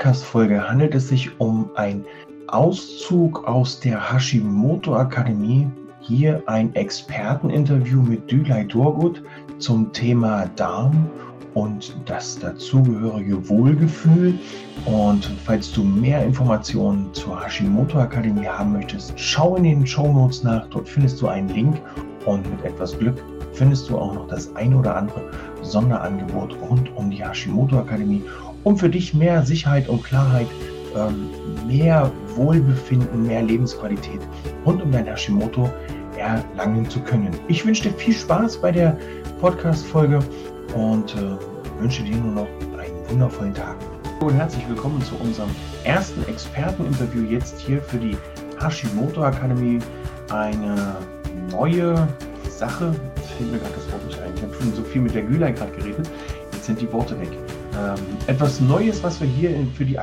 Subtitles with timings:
[0.00, 2.06] Podcast-Folge handelt es sich um einen
[2.46, 5.68] Auszug aus der Hashimoto Akademie.
[6.00, 9.22] Hier ein Experteninterview mit Dülay Dorgut
[9.58, 11.06] zum Thema Darm
[11.52, 14.38] und das dazugehörige Wohlgefühl.
[14.86, 20.42] Und falls du mehr Informationen zur Hashimoto Akademie haben möchtest, schau in den Show Notes
[20.42, 20.66] nach.
[20.68, 21.76] Dort findest du einen Link
[22.24, 25.20] und mit etwas Glück findest du auch noch das ein oder andere
[25.60, 28.22] Sonderangebot rund um die Hashimoto Akademie
[28.64, 30.46] um für dich mehr Sicherheit und Klarheit,
[30.96, 31.30] ähm,
[31.66, 34.20] mehr Wohlbefinden, mehr Lebensqualität
[34.66, 35.70] rund um dein Hashimoto
[36.18, 37.30] erlangen zu können.
[37.48, 38.96] Ich wünsche dir viel Spaß bei der
[39.40, 40.18] Podcast-Folge
[40.74, 42.48] und äh, wünsche dir nur noch
[42.78, 43.76] einen wundervollen Tag.
[44.20, 45.48] Und herzlich willkommen zu unserem
[45.84, 48.16] ersten Experteninterview jetzt hier für die
[48.60, 49.78] Hashimoto Akademie.
[50.30, 50.96] Eine
[51.50, 52.06] neue
[52.50, 54.32] Sache, jetzt fällt mir gerade das Wort nicht ein.
[54.36, 56.10] Ich habe schon so viel mit der Gülay gerade geredet,
[56.52, 57.30] jetzt sind die Worte weg
[57.80, 59.98] ähm, etwas Neues, was wir hier in, für, die,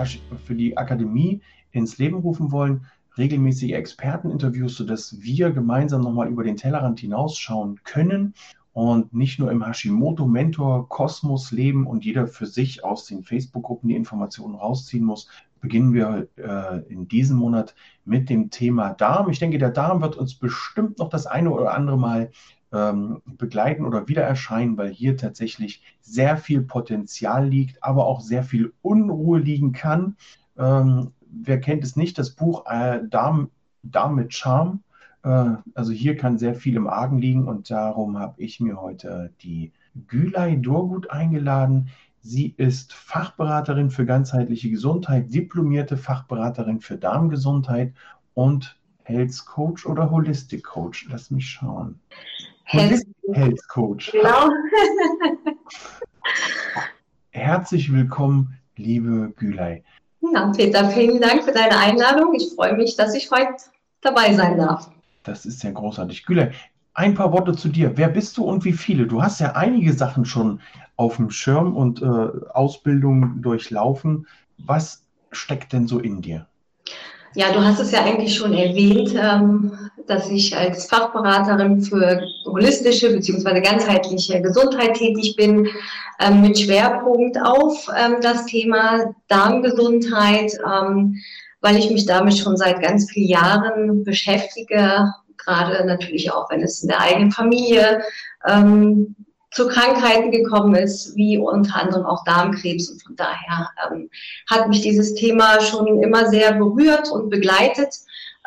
[0.45, 2.85] für die Akademie ins Leben rufen wollen.
[3.17, 8.33] Regelmäßige Experteninterviews, sodass wir gemeinsam nochmal über den Tellerrand hinausschauen können
[8.73, 14.55] und nicht nur im Hashimoto-Mentor-Kosmos leben und jeder für sich aus den Facebook-Gruppen die Informationen
[14.55, 15.27] rausziehen muss,
[15.61, 19.29] beginnen wir äh, in diesem Monat mit dem Thema Darm.
[19.29, 22.31] Ich denke, der Darm wird uns bestimmt noch das eine oder andere Mal
[22.71, 28.43] ähm, begleiten oder wieder erscheinen, weil hier tatsächlich sehr viel Potenzial liegt, aber auch sehr
[28.43, 30.15] viel Unruhe liegen kann.
[30.57, 33.49] Ähm, wer kennt es nicht, das Buch äh, Darm,
[33.83, 34.81] Darm mit Charme.
[35.23, 39.31] Äh, also hier kann sehr viel im Argen liegen und darum habe ich mir heute
[39.41, 39.71] die
[40.07, 41.89] Gülay Dorgut eingeladen.
[42.21, 47.93] Sie ist Fachberaterin für ganzheitliche Gesundheit, diplomierte Fachberaterin für Darmgesundheit
[48.33, 51.07] und Health Coach oder Holistic Coach.
[51.09, 51.99] Lass mich schauen.
[52.69, 54.11] Health, Health Coach.
[54.11, 54.49] Genau.
[57.29, 59.83] Herzlich willkommen, liebe Gülay.
[60.33, 62.33] Ja, Peter, vielen Dank für deine Einladung.
[62.33, 63.55] Ich freue mich, dass ich heute
[64.01, 64.91] dabei sein darf.
[65.23, 66.25] Das ist ja großartig.
[66.25, 66.51] Gülay,
[66.93, 67.95] ein paar Worte zu dir.
[67.95, 69.07] Wer bist du und wie viele?
[69.07, 70.59] Du hast ja einige Sachen schon
[70.97, 74.27] auf dem Schirm und äh, Ausbildung durchlaufen.
[74.57, 76.47] Was steckt denn so in dir?
[77.35, 79.77] Ja, du hast es ja eigentlich schon erwähnt, ähm,
[80.07, 83.61] dass ich als Fachberaterin für holistische bzw.
[83.61, 85.67] ganzheitliche Gesundheit tätig bin,
[86.19, 90.51] ähm, mit Schwerpunkt auf ähm, das Thema Darmgesundheit,
[91.61, 96.81] weil ich mich damit schon seit ganz vielen Jahren beschäftige, gerade natürlich auch, wenn es
[96.81, 98.01] in der eigenen Familie
[99.51, 102.89] zu Krankheiten gekommen ist, wie unter anderem auch Darmkrebs.
[102.89, 104.09] Und von daher ähm,
[104.49, 107.95] hat mich dieses Thema schon immer sehr berührt und begleitet.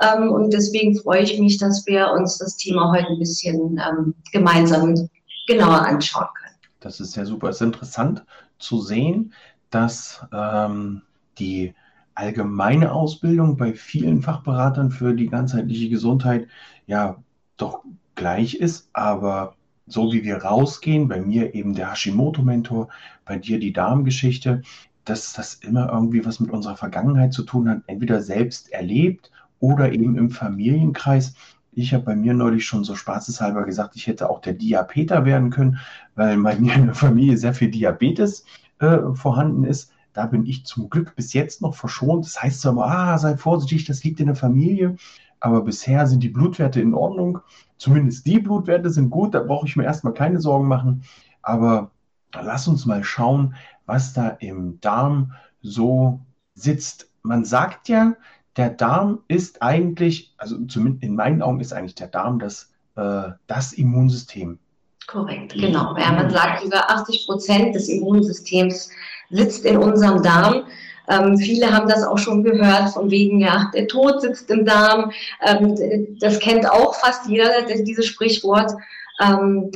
[0.03, 4.15] Ähm, und deswegen freue ich mich, dass wir uns das Thema heute ein bisschen ähm,
[4.33, 5.09] gemeinsam
[5.47, 6.56] genauer anschauen können.
[6.81, 7.49] Das ist ja super.
[7.49, 8.25] Es ist interessant
[8.59, 9.32] zu sehen,
[9.71, 11.03] dass ähm,
[11.38, 11.75] die
[12.15, 16.49] allgemeine Ausbildung bei vielen Fachberatern für die ganzheitliche Gesundheit
[16.87, 17.17] ja
[17.56, 17.82] doch
[18.15, 19.55] gleich ist, aber
[19.92, 22.88] so wie wir rausgehen, bei mir eben der Hashimoto-Mentor,
[23.24, 24.62] bei dir die Darmgeschichte,
[25.04, 29.92] dass das immer irgendwie was mit unserer Vergangenheit zu tun hat, entweder selbst erlebt oder
[29.92, 31.34] eben im Familienkreis.
[31.72, 35.50] Ich habe bei mir neulich schon so spaßeshalber gesagt, ich hätte auch der Diabeter werden
[35.50, 35.78] können,
[36.14, 38.44] weil bei mir in der Familie sehr viel Diabetes
[38.80, 39.92] äh, vorhanden ist.
[40.12, 42.24] Da bin ich zum Glück bis jetzt noch verschont.
[42.24, 44.96] Das heißt immer, ah, sei vorsichtig, das liegt in der Familie.
[45.40, 47.40] Aber bisher sind die Blutwerte in Ordnung.
[47.78, 51.02] Zumindest die Blutwerte sind gut, da brauche ich mir erstmal keine Sorgen machen.
[51.42, 51.90] Aber
[52.34, 53.54] lass uns mal schauen,
[53.87, 55.32] was da im Darm
[55.62, 56.20] so
[56.54, 57.10] sitzt.
[57.22, 58.14] Man sagt ja,
[58.56, 63.31] der Darm ist eigentlich, also zumindest in meinen Augen ist eigentlich der Darm das, äh,
[63.46, 64.58] das Immunsystem.
[65.06, 65.96] Korrekt, genau.
[65.96, 68.90] Ja, man sagt, über 80 Prozent des Immunsystems
[69.31, 70.64] sitzt in unserem Darm.
[71.10, 75.12] Ähm, viele haben das auch schon gehört, von wegen, ja, der Tod sitzt im Darm.
[75.44, 78.72] Ähm, das kennt auch fast jeder, dieses Sprichwort.
[79.20, 79.70] Ähm,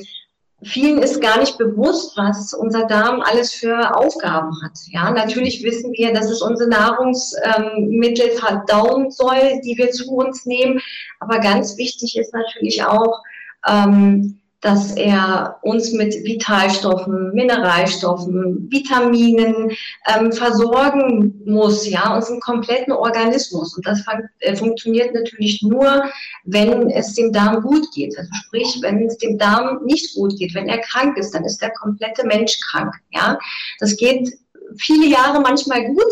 [0.62, 4.78] vielen ist gar nicht bewusst, was unser Darm alles für Aufgaben hat.
[4.90, 10.80] Ja, natürlich wissen wir, dass es unsere Nahrungsmittel verdauen soll, die wir zu uns nehmen.
[11.20, 13.22] Aber ganz wichtig ist natürlich auch,
[13.68, 19.70] ähm, dass er uns mit Vitalstoffen, Mineralstoffen, Vitaminen
[20.06, 23.76] ähm, versorgen muss, ja, unseren kompletten Organismus.
[23.76, 24.02] Und das
[24.40, 26.04] äh, funktioniert natürlich nur,
[26.44, 28.16] wenn es dem Darm gut geht.
[28.16, 31.60] Also sprich, wenn es dem Darm nicht gut geht, wenn er krank ist, dann ist
[31.60, 33.38] der komplette Mensch krank, ja.
[33.80, 34.32] Das geht
[34.78, 36.10] viele Jahre manchmal gut,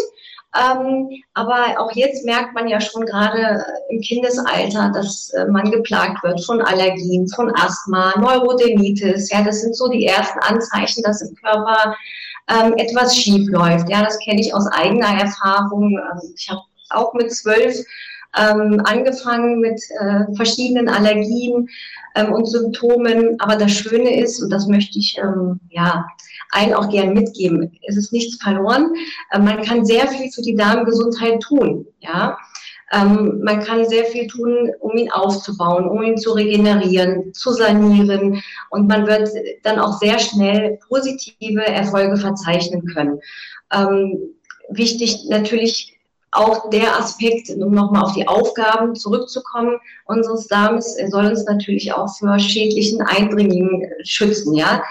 [0.54, 6.22] ähm, aber auch jetzt merkt man ja schon gerade im Kindesalter, dass äh, man geplagt
[6.22, 9.30] wird von Allergien, von Asthma, Neurodermitis.
[9.30, 11.96] Ja, das sind so die ersten Anzeichen, dass im Körper
[12.48, 13.88] ähm, etwas schief läuft.
[13.88, 15.92] Ja, das kenne ich aus eigener Erfahrung.
[15.92, 16.60] Ähm, ich habe
[16.90, 17.78] auch mit zwölf
[18.38, 21.68] ähm, angefangen mit äh, verschiedenen Allergien
[22.14, 23.36] ähm, und Symptomen.
[23.40, 26.06] Aber das Schöne ist, und das möchte ich ähm, ja
[26.50, 28.92] allen auch gern mitgeben, es ist nichts verloren.
[29.30, 31.86] Äh, man kann sehr viel für die Darmgesundheit tun.
[32.00, 32.38] Ja.
[32.92, 38.42] Ähm, man kann sehr viel tun, um ihn aufzubauen, um ihn zu regenerieren, zu sanieren.
[38.68, 39.30] Und man wird
[39.62, 43.18] dann auch sehr schnell positive Erfolge verzeichnen können.
[43.72, 44.18] Ähm,
[44.68, 45.98] wichtig natürlich
[46.32, 51.92] auch der Aspekt, um nochmal auf die Aufgaben zurückzukommen, unseres Darms, er soll uns natürlich
[51.92, 54.82] auch vor schädlichen Eindringlingen schützen, ja.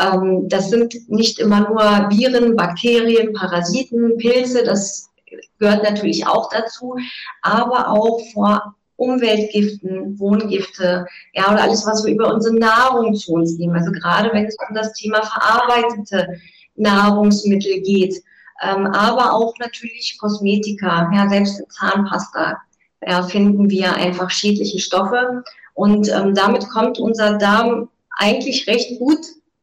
[0.00, 5.10] Ähm, das sind nicht immer nur Viren, Bakterien, Parasiten, Pilze, das
[5.58, 6.96] gehört natürlich auch dazu,
[7.42, 13.56] aber auch vor Umweltgiften, Wohngifte, ja, oder alles, was wir über unsere Nahrung zu uns
[13.56, 13.76] nehmen.
[13.76, 16.38] Also gerade wenn es um das Thema verarbeitete
[16.74, 18.22] Nahrungsmittel geht,
[18.62, 22.58] ähm, aber auch natürlich Kosmetika, ja, selbst in Zahnpasta
[23.06, 25.42] ja, finden wir einfach schädliche Stoffe.
[25.74, 29.20] Und ähm, damit kommt unser Darm eigentlich recht gut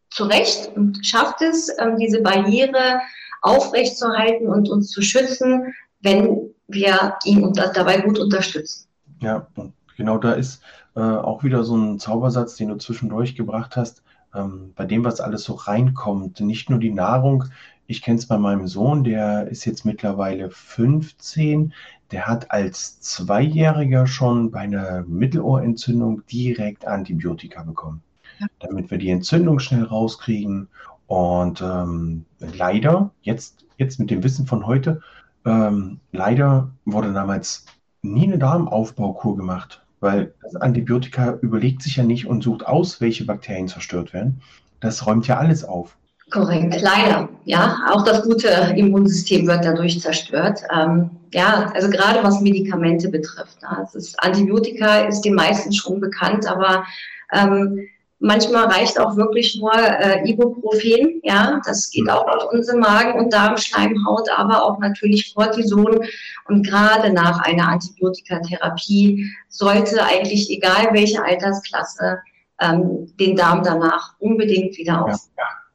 [0.10, 3.00] zurecht und schafft es, ähm, diese Barriere
[3.42, 8.88] aufrechtzuerhalten und uns zu schützen, wenn wir ihn dabei gut unterstützen.
[9.22, 9.48] Ja,
[9.96, 10.62] genau da ist
[10.96, 14.02] äh, auch wieder so ein Zaubersatz, den du zwischendurch gebracht hast,
[14.34, 16.40] ähm, bei dem, was alles so reinkommt.
[16.40, 17.46] Nicht nur die Nahrung,
[17.88, 21.74] ich kenne es bei meinem Sohn, der ist jetzt mittlerweile 15.
[22.12, 28.04] Der hat als Zweijähriger schon bei einer Mittelohrentzündung direkt Antibiotika bekommen,
[28.40, 28.48] ja.
[28.60, 30.68] damit wir die Entzündung schnell rauskriegen.
[31.08, 35.02] Und ähm, leider, jetzt, jetzt mit dem Wissen von heute,
[35.46, 37.66] ähm, leider wurde damals
[38.02, 43.24] nie eine Darmaufbaukur gemacht, weil das Antibiotika überlegt sich ja nicht und sucht aus, welche
[43.24, 44.42] Bakterien zerstört werden.
[44.82, 45.98] Das räumt ja alles auf.
[46.30, 47.30] Korrekt, leider.
[47.46, 50.62] Ja, auch das gute Immunsystem wird dadurch zerstört.
[50.76, 53.58] Ähm, ja, also gerade was Medikamente betrifft.
[53.62, 56.84] Ja, ist, Antibiotika ist den meisten schon bekannt, aber
[57.32, 57.88] ähm,
[58.20, 61.22] manchmal reicht auch wirklich nur äh, Ibuprofen.
[61.24, 66.06] Ja, das geht auch auf unsere Magen- und Darmschleimhaut, aber auch natürlich Cortison.
[66.50, 72.20] Und gerade nach einer Antibiotikatherapie sollte eigentlich, egal welche Altersklasse,
[72.60, 75.32] ähm, den Darm danach unbedingt wieder aufbauen.
[75.38, 75.67] Ja.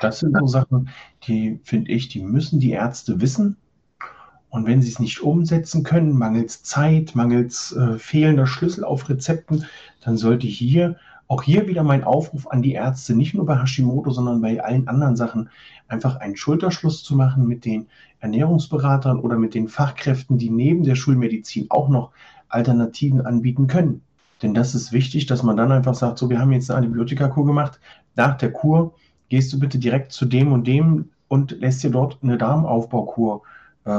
[0.00, 0.88] Das sind so Sachen,
[1.26, 3.56] die finde ich, die müssen die Ärzte wissen.
[4.48, 9.64] Und wenn sie es nicht umsetzen können, mangels Zeit, mangels äh, fehlender Schlüssel auf Rezepten,
[10.02, 10.96] dann sollte hier
[11.28, 14.88] auch hier wieder mein Aufruf an die Ärzte, nicht nur bei Hashimoto, sondern bei allen
[14.88, 15.48] anderen Sachen,
[15.86, 17.86] einfach einen Schulterschluss zu machen mit den
[18.18, 22.10] Ernährungsberatern oder mit den Fachkräften, die neben der Schulmedizin auch noch
[22.48, 24.02] Alternativen anbieten können.
[24.42, 27.46] Denn das ist wichtig, dass man dann einfach sagt, so, wir haben jetzt eine Antibiotikakur
[27.46, 27.78] gemacht.
[28.16, 28.94] Nach der Kur
[29.30, 33.42] gehst du bitte direkt zu dem und dem und lässt dir dort eine Darmaufbaukur
[33.86, 33.90] äh,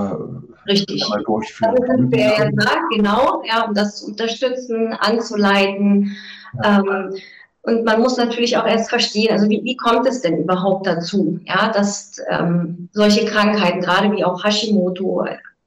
[0.68, 1.04] Richtig.
[1.26, 1.76] durchführen.
[1.76, 6.16] Das ist der ja sagt, genau, ja, um das zu unterstützen, anzuleiten.
[6.62, 6.80] Ja.
[6.80, 7.16] Ähm,
[7.64, 11.40] und man muss natürlich auch erst verstehen, also wie, wie kommt es denn überhaupt dazu,
[11.46, 15.26] ja, dass ähm, solche Krankheiten, gerade wie auch Hashimoto,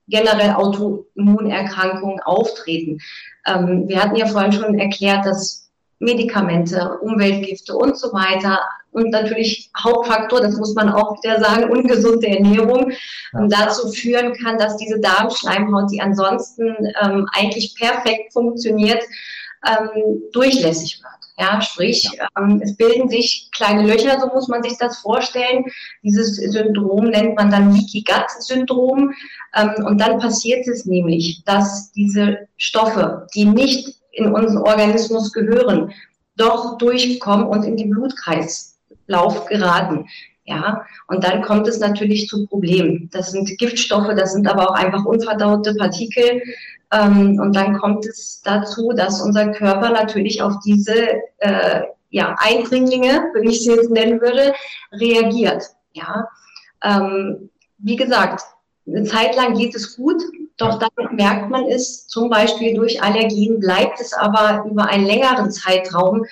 [0.08, 2.98] generell Autoimmunerkrankungen auftreten.
[3.46, 8.58] Ähm, wir hatten ja vorhin schon erklärt, dass Medikamente, Umweltgifte und so weiter
[8.94, 12.92] und natürlich Hauptfaktor, das muss man auch wieder sagen, ungesunde Ernährung
[13.32, 13.46] ja.
[13.48, 19.02] dazu führen kann, dass diese Darmschleimhaut, die ansonsten ähm, eigentlich perfekt funktioniert,
[19.66, 21.12] ähm, durchlässig wird.
[21.36, 22.28] Ja, sprich, ja.
[22.38, 25.64] Ähm, es bilden sich kleine Löcher, so muss man sich das vorstellen.
[26.04, 29.12] Dieses Syndrom nennt man dann Leaky Gut Syndrom.
[29.56, 35.92] Ähm, und dann passiert es nämlich, dass diese Stoffe, die nicht in unseren Organismus gehören,
[36.36, 38.73] doch durchkommen und in die Blutkreis
[39.06, 40.06] Lauf geraten.
[40.46, 43.08] Ja, und dann kommt es natürlich zu Problemen.
[43.12, 46.42] Das sind Giftstoffe, das sind aber auch einfach unverdaute Partikel.
[46.92, 50.94] Ähm, und dann kommt es dazu, dass unser Körper natürlich auf diese
[51.38, 54.52] äh, ja, Eindringlinge, wie ich sie jetzt nennen würde,
[54.92, 55.64] reagiert.
[55.92, 56.28] Ja,
[56.82, 58.42] ähm, wie gesagt,
[58.86, 60.22] eine Zeit lang geht es gut,
[60.56, 65.50] doch dann merkt man es zum Beispiel durch Allergien, bleibt es aber über einen längeren
[65.50, 66.24] Zeitraum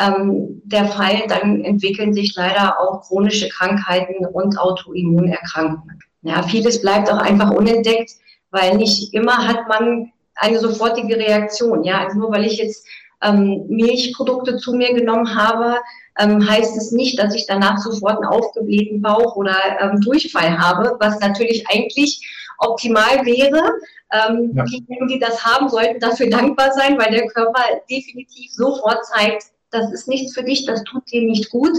[0.00, 6.00] ähm, der Fall, dann entwickeln sich leider auch chronische Krankheiten und Autoimmunerkrankungen.
[6.22, 8.12] Ja, vieles bleibt auch einfach unentdeckt,
[8.50, 11.84] weil nicht immer hat man eine sofortige Reaktion.
[11.84, 12.86] Ja, also nur weil ich jetzt
[13.22, 15.76] ähm, Milchprodukte zu mir genommen habe,
[16.18, 20.96] ähm, heißt es nicht, dass ich danach sofort einen aufgeblähten Bauch oder ähm, Durchfall habe,
[20.98, 22.26] was natürlich eigentlich
[22.58, 23.62] optimal wäre.
[24.12, 24.64] Ähm, ja.
[24.64, 29.92] Diejenigen, die das haben, sollten dafür dankbar sein, weil der Körper definitiv sofort zeigt, das
[29.92, 31.76] ist nichts für dich, das tut dir nicht gut.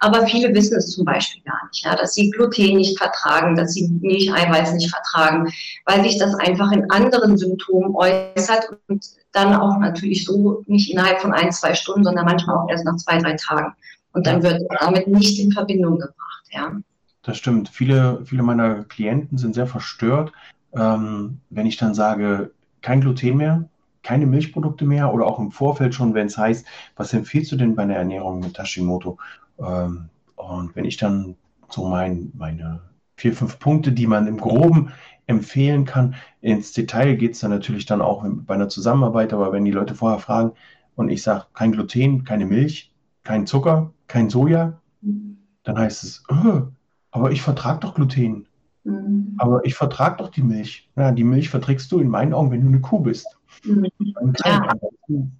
[0.00, 3.74] Aber viele wissen es zum Beispiel gar nicht, ja, dass sie Gluten nicht vertragen, dass
[3.74, 5.52] sie Milcheiweiß nicht vertragen,
[5.86, 11.20] weil sich das einfach in anderen Symptomen äußert und dann auch natürlich so nicht innerhalb
[11.20, 13.74] von ein, zwei Stunden, sondern manchmal auch erst nach zwei, drei Tagen.
[14.12, 16.72] Und dann wird damit nicht in Verbindung gebracht, ja.
[17.22, 17.68] Das stimmt.
[17.68, 20.32] Viele, viele meiner Klienten sind sehr verstört,
[20.74, 22.50] ähm, wenn ich dann sage,
[22.82, 23.68] kein Gluten mehr,
[24.02, 26.66] keine Milchprodukte mehr oder auch im Vorfeld schon, wenn es heißt,
[26.96, 29.18] was empfiehlst du denn bei einer Ernährung mit Hashimoto?
[29.58, 31.36] Ähm, und wenn ich dann
[31.68, 32.80] so mein, meine
[33.16, 34.92] vier, fünf Punkte, die man im Groben
[35.26, 39.64] empfehlen kann, ins Detail geht es dann natürlich dann auch bei einer Zusammenarbeit, aber wenn
[39.64, 40.52] die Leute vorher fragen
[40.96, 42.92] und ich sage, kein Gluten, keine Milch,
[43.22, 44.80] kein Zucker, kein Soja,
[45.62, 46.62] dann heißt es, oh,
[47.12, 48.46] aber ich vertrage doch Gluten.
[48.84, 49.34] Mhm.
[49.38, 50.88] Aber ich vertrage doch die Milch.
[50.96, 53.26] Ja, die Milch verträgst du in meinen Augen, wenn du eine Kuh bist.
[53.64, 53.88] Mhm.
[54.44, 54.74] Ja.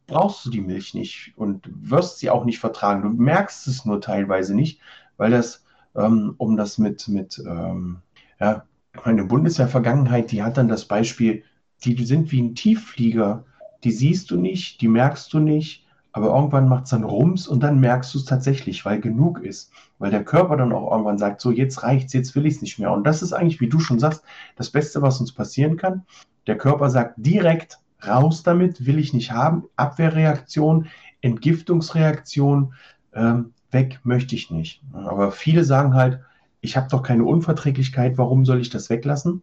[0.07, 3.03] brauchst du die Milch nicht und wirst sie auch nicht vertragen.
[3.03, 4.81] Du merkst es nur teilweise nicht,
[5.17, 5.65] weil das,
[5.97, 7.99] ähm, um das mit, mit ähm,
[8.39, 8.65] ja,
[9.05, 11.45] meine Bundeswehr-Vergangenheit, die hat dann das Beispiel,
[11.85, 13.45] die sind wie ein Tiefflieger,
[13.83, 15.82] die siehst du nicht, die merkst du nicht,
[16.13, 19.73] aber irgendwann macht es dann Rums und dann merkst du es tatsächlich, weil genug ist.
[19.99, 22.79] Weil der Körper dann auch irgendwann sagt, so jetzt reicht's, jetzt will ich es nicht
[22.79, 22.93] mehr.
[22.93, 24.23] Und das ist eigentlich, wie du schon sagst,
[24.57, 26.03] das Beste, was uns passieren kann.
[26.47, 29.65] Der Körper sagt direkt, raus damit, will ich nicht haben.
[29.77, 30.89] Abwehrreaktion,
[31.23, 32.75] Entgiftungsreaktion,
[33.15, 34.83] ähm, weg möchte ich nicht.
[34.93, 36.21] Aber viele sagen halt,
[36.61, 39.43] ich habe doch keine Unverträglichkeit, warum soll ich das weglassen?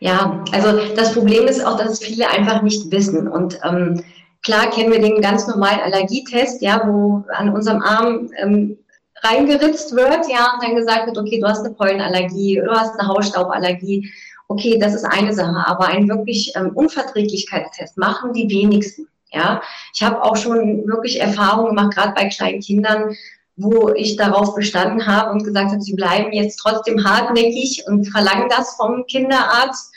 [0.00, 3.28] Ja, also das Problem ist auch, dass viele einfach nicht wissen.
[3.28, 4.02] Und ähm,
[4.46, 8.78] klar kennen wir den ganz normalen Allergietest, ja, wo an unserem Arm ähm,
[9.22, 13.08] reingeritzt wird, ja, und dann gesagt wird, okay, du hast eine Pollenallergie, du hast eine
[13.08, 14.08] Hausstauballergie.
[14.46, 19.08] Okay, das ist eine Sache, aber einen wirklich ähm, Unverträglichkeitstest machen die wenigsten.
[19.32, 19.60] Ja,
[19.92, 23.16] ich habe auch schon wirklich Erfahrungen gemacht, gerade bei kleinen Kindern,
[23.56, 28.48] wo ich darauf bestanden habe und gesagt habe, sie bleiben jetzt trotzdem hartnäckig und verlangen
[28.48, 29.92] das vom Kinderarzt,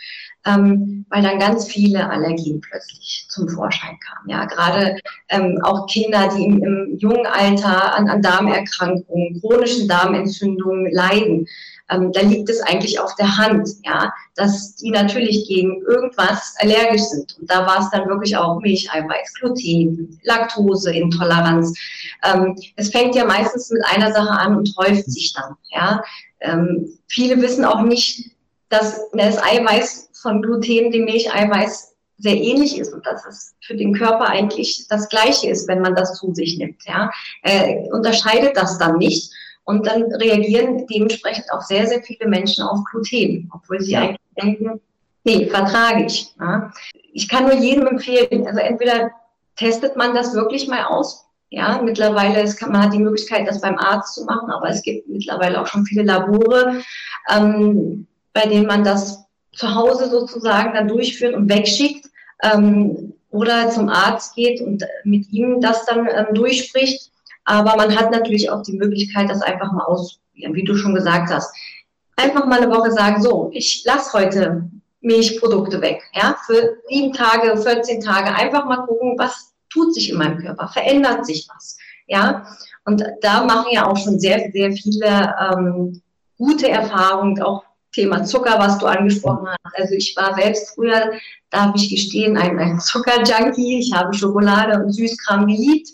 [0.46, 4.30] ähm, weil dann ganz viele Allergien plötzlich zum Vorschein kamen.
[4.30, 10.92] Ja, gerade ähm, auch Kinder, die im, im jungen Alter an, an Darmerkrankungen, chronischen Darmentzündungen
[10.92, 11.48] leiden,
[11.90, 17.02] ähm, da liegt es eigentlich auf der Hand, ja, dass die natürlich gegen irgendwas allergisch
[17.02, 17.38] sind.
[17.40, 21.74] Und da war es dann wirklich auch Milcheiweiß, Gluten, Laktoseintoleranz.
[22.24, 26.04] Ähm, es fängt ja meistens mit einer Sache an und häuft sich dann, ja.
[26.42, 28.32] Ähm, viele wissen auch nicht,
[28.70, 33.94] dass das Eiweiß von Gluten dem Milcheiweiß sehr ähnlich ist und dass es für den
[33.94, 36.84] Körper eigentlich das Gleiche ist, wenn man das zu sich nimmt.
[36.86, 37.10] Ja,
[37.44, 39.32] äh, unterscheidet das dann nicht.
[39.64, 44.82] Und dann reagieren dementsprechend auch sehr, sehr viele Menschen auf Gluten, obwohl sie eigentlich denken,
[45.24, 46.34] nee, vertrage ich.
[46.40, 46.72] Ja.
[47.14, 49.12] Ich kann nur jedem empfehlen, also entweder
[49.56, 51.26] testet man das wirklich mal aus.
[51.52, 55.08] Ja, mittlerweile ist, man hat die Möglichkeit, das beim Arzt zu machen, aber es gibt
[55.08, 56.82] mittlerweile auch schon viele Labore,
[57.30, 62.08] ähm, bei denen man das zu Hause sozusagen dann durchführt und wegschickt
[62.44, 67.12] ähm, oder zum Arzt geht und mit ihm das dann ähm, durchspricht.
[67.46, 71.32] Aber man hat natürlich auch die Möglichkeit, das einfach mal auszuprobieren, wie du schon gesagt
[71.32, 71.54] hast.
[72.16, 74.70] Einfach mal eine Woche sagen, so, ich lasse heute
[75.02, 78.36] Milchprodukte weg, ja, für sieben Tage, 14 Tage.
[78.36, 82.46] Einfach mal gucken, was tut sich in meinem Körper, verändert sich was, ja.
[82.86, 86.02] Und da machen ja auch schon sehr, sehr viele ähm,
[86.38, 89.80] gute Erfahrungen, auch Thema Zucker, was du angesprochen hast.
[89.80, 91.12] Also ich war selbst früher,
[91.50, 93.80] darf ich gestehen, ein, ein Zuckerjunkie.
[93.80, 95.90] Ich habe Schokolade und Süßkram geliebt.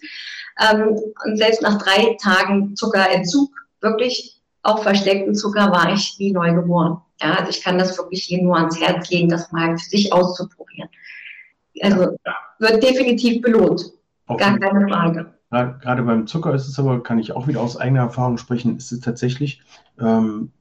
[0.61, 3.49] Ähm, und selbst nach drei Tagen Zuckerentzug,
[3.81, 7.01] wirklich auch versteckten Zucker, war ich wie neu geboren.
[7.21, 10.11] Ja, also ich kann das wirklich jedem nur ans Herz legen, das mal für sich
[10.11, 10.89] auszuprobieren.
[11.81, 12.17] Also
[12.59, 13.91] wird definitiv belohnt.
[14.27, 15.33] Gar keine Frage.
[15.51, 18.91] Gerade beim Zucker ist es aber, kann ich auch wieder aus eigener Erfahrung sprechen, ist
[18.91, 19.61] es tatsächlich
[19.99, 20.51] ähm,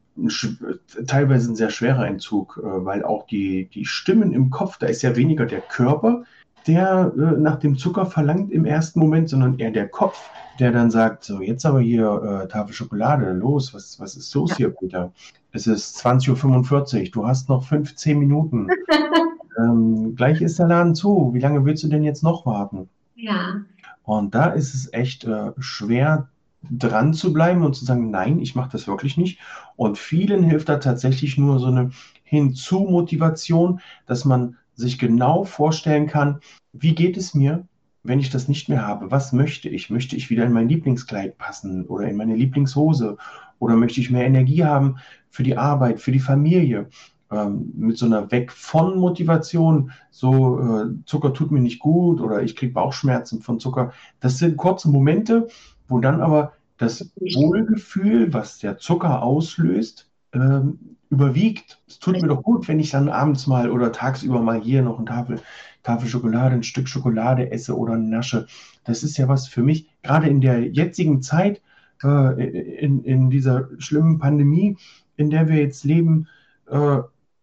[1.06, 5.02] teilweise ein sehr schwerer Entzug, äh, weil auch die, die Stimmen im Kopf, da ist
[5.02, 6.24] ja weniger der Körper,
[6.66, 10.90] der äh, nach dem Zucker verlangt im ersten Moment, sondern eher der Kopf, der dann
[10.90, 15.12] sagt, so jetzt aber hier äh, Tafel Schokolade, los, was, was ist los hier, Peter?
[15.52, 18.68] Es ist 20.45 Uhr, du hast noch 15 Minuten.
[19.58, 22.88] ähm, gleich ist der Laden zu, wie lange willst du denn jetzt noch warten?
[23.14, 23.60] Ja.
[24.04, 26.28] Und da ist es echt äh, schwer
[26.70, 29.38] dran zu bleiben und zu sagen, nein, ich mache das wirklich nicht.
[29.76, 31.90] Und vielen hilft da tatsächlich nur so eine
[32.24, 36.40] Hinzu-Motivation, dass man sich genau vorstellen kann,
[36.72, 37.66] wie geht es mir,
[38.02, 39.10] wenn ich das nicht mehr habe?
[39.10, 39.90] Was möchte ich?
[39.90, 43.16] Möchte ich wieder in mein Lieblingskleid passen oder in meine Lieblingshose?
[43.58, 44.96] Oder möchte ich mehr Energie haben
[45.30, 46.88] für die Arbeit, für die Familie?
[47.30, 52.42] Ähm, mit so einer Weg von Motivation, so äh, Zucker tut mir nicht gut oder
[52.42, 53.92] ich kriege Bauchschmerzen von Zucker.
[54.20, 55.48] Das sind kurze Momente,
[55.88, 61.80] wo dann aber das Wohlgefühl, was der Zucker auslöst, ähm, überwiegt.
[61.86, 64.98] Es tut mir doch gut, wenn ich dann abends mal oder tagsüber mal hier noch
[64.98, 65.40] eine Tafel,
[65.82, 68.46] Tafel Schokolade, ein Stück Schokolade esse oder nasche.
[68.84, 71.62] Das ist ja was für mich, gerade in der jetzigen Zeit,
[72.02, 72.42] äh,
[72.78, 74.76] in, in dieser schlimmen Pandemie,
[75.16, 76.26] in der wir jetzt leben,
[76.68, 76.98] äh,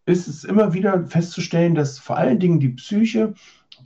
[0.06, 3.34] ist es immer wieder festzustellen, dass vor allen Dingen die Psyche,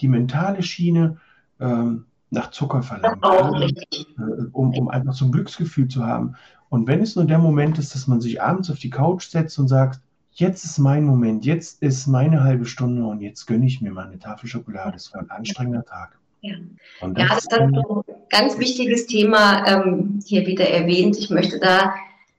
[0.02, 1.18] die mentale Schiene
[1.60, 6.36] ähm, nach Zucker verlangt, äh, um, um einfach so ein Glücksgefühl zu haben.
[6.70, 9.58] Und wenn es nur der Moment ist, dass man sich abends auf die Couch setzt
[9.58, 10.00] und sagt,
[10.32, 14.06] jetzt ist mein Moment, jetzt ist meine halbe Stunde und jetzt gönne ich mir mal
[14.06, 14.98] eine Tafel Schokolade.
[14.98, 16.18] Es war ein anstrengender Tag.
[16.42, 16.56] Ja,
[17.02, 17.82] das, ja, das ist ein
[18.30, 21.18] ganz wichtiges Thema ähm, hier wieder erwähnt.
[21.18, 21.96] Ich möchte da,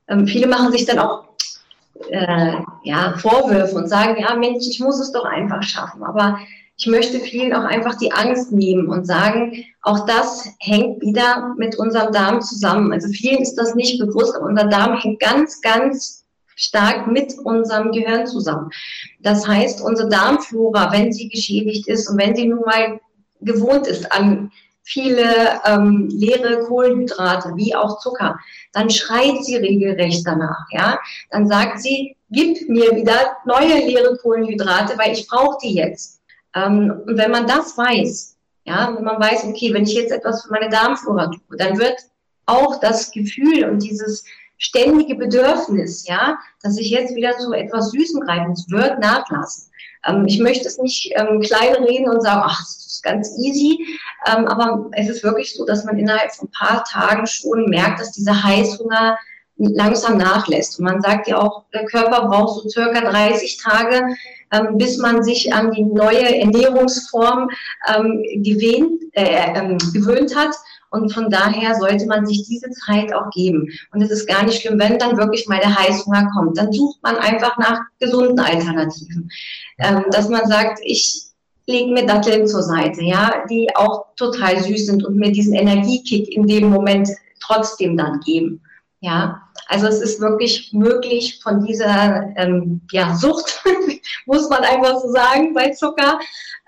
[0.07, 1.25] ähm, viele machen sich dann auch
[2.11, 6.05] äh, ja, Vorwürfe und sagen, ja Mensch, ich muss es doch einfach schaffen.
[6.05, 6.38] Aber
[6.78, 11.76] ich möchte vielen auch einfach die Angst nehmen und sagen, auch das hängt wieder mit
[11.76, 12.92] unserem Darm zusammen.
[12.92, 17.92] Also vielen ist das nicht bewusst, aber unser Darm hängt ganz, ganz stark mit unserem
[17.92, 18.71] Gehirn zusammen.
[19.21, 23.00] Das heißt, unsere Darmflora, wenn sie geschädigt ist und wenn sie nun mal
[23.40, 24.50] gewohnt ist an
[24.83, 28.38] viele ähm, leere Kohlenhydrate wie auch Zucker,
[28.73, 30.66] dann schreit sie regelrecht danach.
[30.71, 30.99] Ja,
[31.30, 36.16] dann sagt sie, gib mir wieder neue leere Kohlenhydrate, weil ich brauche die jetzt.
[36.57, 40.43] Ähm, und wenn man das weiß, ja, wenn man weiß, okay, wenn ich jetzt etwas
[40.43, 41.97] für meine Darmflora tue, dann wird
[42.47, 44.25] auch das Gefühl und dieses
[44.59, 49.71] ständige Bedürfnis, ja, dass ich jetzt wieder zu etwas Süßem greifen muss, wird nachlassen.
[50.07, 53.78] Ähm, ich möchte es nicht ähm, kleinreden und sagen, ach, das ist ganz easy,
[54.26, 58.00] ähm, aber es ist wirklich so, dass man innerhalb von ein paar Tagen schon merkt,
[58.00, 59.19] dass dieser Heißhunger
[59.59, 60.78] langsam nachlässt.
[60.78, 64.02] Und man sagt ja auch, der Körper braucht so circa 30 Tage,
[64.52, 67.49] ähm, bis man sich an die neue Ernährungsform
[67.95, 70.54] ähm, gewöhnt, äh, ähm, gewöhnt hat.
[70.91, 73.69] Und von daher sollte man sich diese Zeit auch geben.
[73.93, 76.56] Und es ist gar nicht schlimm, wenn dann wirklich mal der Heißhunger kommt.
[76.56, 79.30] Dann sucht man einfach nach gesunden Alternativen.
[79.78, 81.26] Ähm, dass man sagt, ich
[81.67, 86.28] lege mir Datteln zur Seite, ja, die auch total süß sind und mir diesen Energiekick
[86.28, 88.63] in dem Moment trotzdem dann geben.
[89.00, 93.63] Ja, also es ist wirklich möglich, von dieser ähm, ja, Sucht,
[94.26, 96.19] muss man einfach so sagen, bei Zucker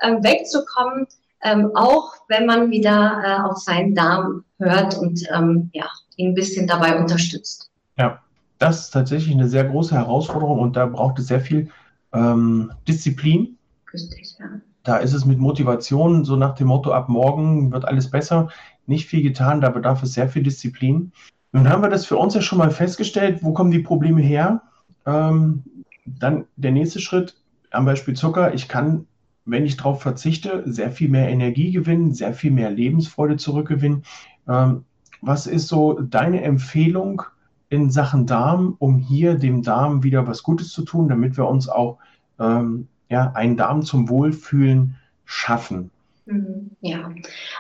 [0.03, 1.07] ähm, wegzukommen,
[1.43, 6.35] ähm, auch wenn man wieder äh, auf seinen Darm hört und ähm, ja, ihn ein
[6.35, 7.71] bisschen dabei unterstützt.
[7.97, 8.21] Ja,
[8.59, 11.71] das ist tatsächlich eine sehr große Herausforderung und da braucht es sehr viel
[12.13, 13.57] ähm, Disziplin.
[13.93, 14.47] Richtig, ja.
[14.83, 18.49] Da ist es mit Motivation, so nach dem Motto, ab morgen wird alles besser,
[18.87, 21.13] nicht viel getan, da bedarf es sehr viel Disziplin.
[21.53, 24.63] Nun haben wir das für uns ja schon mal festgestellt, wo kommen die Probleme her.
[25.07, 25.65] Ähm,
[26.05, 27.37] dann der nächste Schritt
[27.71, 28.55] am Beispiel Zucker.
[28.55, 29.07] Ich kann,
[29.45, 34.05] wenn ich darauf verzichte, sehr viel mehr Energie gewinnen, sehr viel mehr Lebensfreude zurückgewinnen.
[34.47, 34.85] Ähm,
[35.21, 37.23] was ist so deine Empfehlung
[37.71, 41.69] in Sachen Darm, um hier dem Darm wieder was Gutes zu tun, damit wir uns
[41.69, 41.99] auch
[42.39, 45.91] ähm, ja, einen Darm zum Wohlfühlen schaffen?
[46.27, 47.11] Mhm, ja,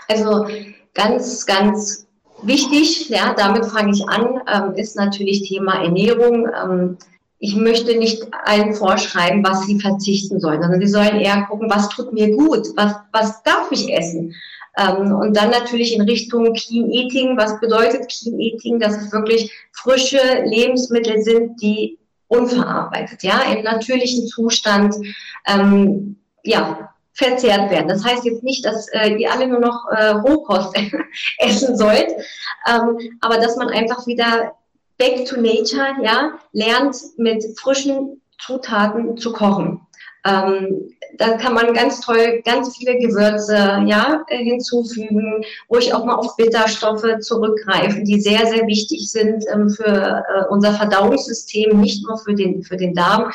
[0.08, 0.46] also
[0.94, 2.07] ganz, ganz
[2.42, 6.48] Wichtig, ja, damit fange ich an, ähm, ist natürlich Thema Ernährung.
[6.48, 6.96] Ähm,
[7.40, 11.88] ich möchte nicht allen vorschreiben, was sie verzichten sollen, sondern sie sollen eher gucken, was
[11.88, 14.34] tut mir gut, was, was darf ich essen.
[14.76, 17.36] Ähm, und dann natürlich in Richtung Clean Eating.
[17.36, 18.78] Was bedeutet Clean Eating?
[18.78, 21.98] Dass es wirklich frische Lebensmittel sind, die
[22.28, 24.94] unverarbeitet, ja, im natürlichen Zustand,
[25.46, 27.88] ähm, ja, verzehrt werden.
[27.88, 30.74] Das heißt jetzt nicht, dass äh, ihr alle nur noch äh, Rohkost
[31.38, 32.08] essen sollt,
[32.68, 34.52] ähm, aber dass man einfach wieder
[34.98, 39.80] back to nature, ja, lernt mit frischen Zutaten zu kochen.
[40.24, 46.14] Ähm, da kann man ganz toll ganz viele Gewürze ja, äh, hinzufügen, ruhig auch mal
[46.14, 52.18] auf Bitterstoffe zurückgreifen, die sehr, sehr wichtig sind ähm, für äh, unser Verdauungssystem, nicht nur
[52.18, 53.32] für den, für den Darm,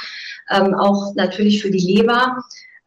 [0.51, 2.37] ähm, auch natürlich für die Leber.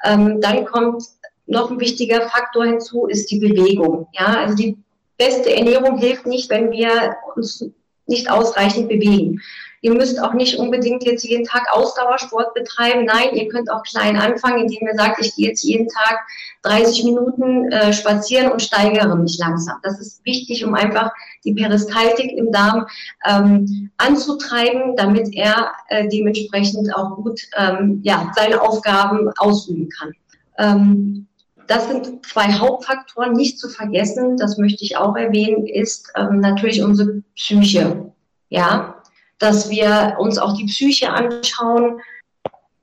[0.04, 1.02] Ähm, dann kommt
[1.46, 4.08] noch ein wichtiger Faktor hinzu, ist die Bewegung.
[4.12, 4.76] Ja, also die
[5.16, 7.64] beste Ernährung hilft nicht, wenn wir uns
[8.06, 9.40] nicht ausreichend bewegen.
[9.86, 13.04] Ihr müsst auch nicht unbedingt jetzt jeden Tag Ausdauersport betreiben.
[13.04, 16.26] Nein, ihr könnt auch klein anfangen, indem ihr sagt, ich gehe jetzt jeden Tag
[16.62, 19.76] 30 Minuten äh, spazieren und steigere mich langsam.
[19.84, 21.12] Das ist wichtig, um einfach
[21.44, 22.88] die Peristaltik im Darm
[23.28, 30.12] ähm, anzutreiben, damit er äh, dementsprechend auch gut ähm, ja, seine Aufgaben ausüben kann.
[30.58, 31.28] Ähm,
[31.68, 36.82] das sind zwei Hauptfaktoren, nicht zu vergessen, das möchte ich auch erwähnen, ist ähm, natürlich
[36.82, 38.10] unsere Psyche.
[38.48, 38.95] Ja,
[39.38, 42.00] dass wir uns auch die Psyche anschauen.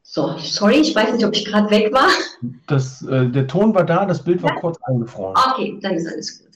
[0.03, 2.09] So, sorry, ich weiß nicht, ob ich gerade weg war.
[2.67, 4.59] Das, äh, der Ton war da, das Bild war ja?
[4.59, 5.35] kurz eingefroren.
[5.51, 6.51] Okay, dann ist alles gut.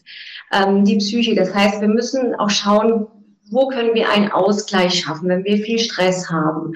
[0.52, 3.08] Ähm, die Psyche, das heißt, wir müssen auch schauen,
[3.50, 6.74] wo können wir einen Ausgleich schaffen, wenn wir viel Stress haben,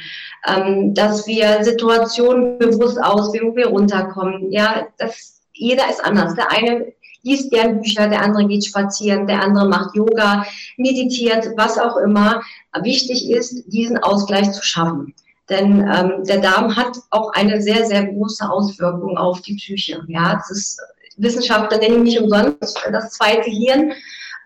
[0.47, 4.51] ähm, dass wir Situationen bewusst auswählen, wo wir runterkommen.
[4.51, 6.35] Ja, das, jeder ist anders.
[6.35, 10.45] Der eine liest gern Bücher, der andere geht spazieren, der andere macht Yoga,
[10.77, 12.41] meditiert, was auch immer.
[12.81, 15.13] Wichtig ist, diesen Ausgleich zu schaffen.
[15.49, 20.01] Denn ähm, der Darm hat auch eine sehr, sehr große Auswirkung auf die Psyche.
[20.07, 20.79] Ja, das ist
[21.17, 23.93] Wissenschaftler nennen nicht umsonst das zweite Hirn.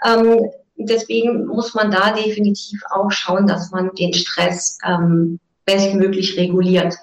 [0.05, 6.95] Ähm, deswegen muss man da definitiv auch schauen, dass man den Stress ähm, bestmöglich reguliert.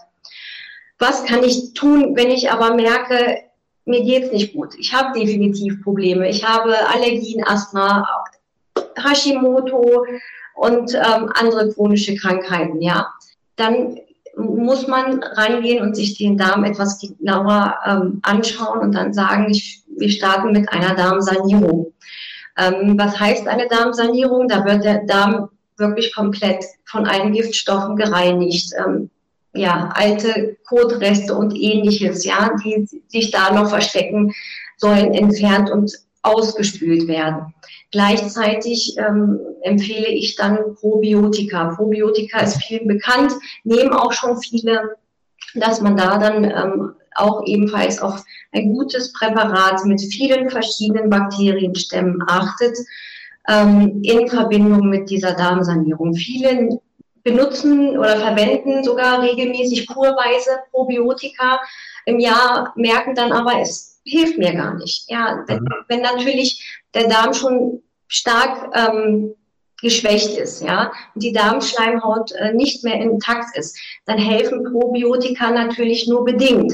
[0.98, 3.38] Was kann ich tun, wenn ich aber merke,
[3.84, 4.74] mir geht's nicht gut.
[4.78, 6.28] Ich habe definitiv Probleme.
[6.28, 8.06] Ich habe Allergien, Asthma,
[8.96, 10.06] Hashimoto
[10.54, 12.80] und ähm, andere chronische Krankheiten.
[12.80, 13.12] Ja,
[13.56, 13.98] dann
[14.36, 19.82] muss man rangehen und sich den Darm etwas genauer ähm, anschauen und dann sagen, ich,
[19.98, 21.92] wir starten mit einer Darmsanierung.
[22.56, 24.48] Ähm, was heißt eine Darmsanierung?
[24.48, 28.72] Da wird der Darm wirklich komplett von allen Giftstoffen gereinigt.
[28.78, 29.10] Ähm,
[29.54, 34.32] ja, alte Kotreste und ähnliches, ja, die sich da noch verstecken,
[34.76, 37.52] sollen entfernt und ausgespült werden.
[37.90, 41.74] Gleichzeitig ähm, empfehle ich dann Probiotika.
[41.74, 43.32] Probiotika ist vielen bekannt,
[43.64, 44.96] nehmen auch schon viele,
[45.54, 52.22] dass man da dann ähm, auch ebenfalls auf ein gutes Präparat mit vielen verschiedenen Bakterienstämmen
[52.26, 52.78] achtet,
[53.48, 56.14] ähm, in Verbindung mit dieser Darmsanierung.
[56.14, 56.80] Viele
[57.24, 61.60] benutzen oder verwenden sogar regelmäßig kurweise Probiotika
[62.06, 65.08] im Jahr, merken dann aber, es hilft mir gar nicht.
[65.08, 65.74] Ja, wenn, mhm.
[65.88, 69.34] wenn natürlich der Darm schon stark ähm,
[69.80, 76.06] geschwächt ist, ja, und die Darmschleimhaut äh, nicht mehr intakt ist, dann helfen Probiotika natürlich
[76.06, 76.72] nur bedingt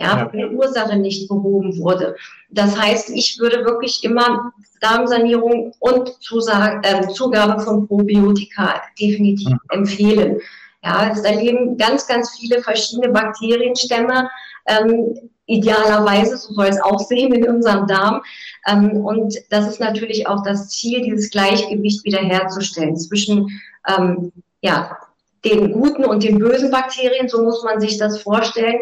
[0.00, 0.30] ja, ja.
[0.48, 2.16] die Ursache nicht behoben wurde.
[2.48, 9.58] Das heißt, ich würde wirklich immer Darmsanierung und Zusage, äh, Zugabe von Probiotika definitiv mhm.
[9.68, 10.40] empfehlen.
[10.82, 14.30] Ja, es da leben ganz, ganz viele verschiedene Bakterienstämme,
[14.66, 18.22] ähm, idealerweise, so soll es aussehen in unserem Darm.
[18.66, 24.32] Ähm, und das ist natürlich auch das Ziel, dieses Gleichgewicht wiederherzustellen zwischen ähm,
[24.62, 24.96] ja,
[25.44, 28.78] den guten und den bösen Bakterien, so muss man sich das vorstellen.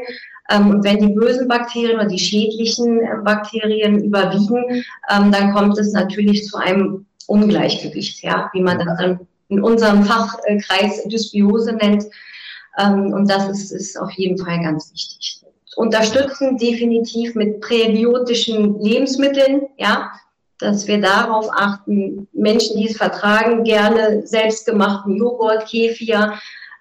[0.51, 5.79] Ähm, und wenn die bösen Bakterien oder die schädlichen äh, Bakterien überwiegen, ähm, dann kommt
[5.79, 12.05] es natürlich zu einem Ungleichgewicht, ja, wie man das dann in unserem Fachkreis Dysbiose nennt.
[12.79, 15.43] Ähm, und das ist, ist auf jeden Fall ganz wichtig.
[15.77, 20.11] Unterstützen definitiv mit präbiotischen Lebensmitteln, ja,
[20.59, 26.35] dass wir darauf achten, Menschen, die es vertragen, gerne selbstgemachten Joghurt, Kefir,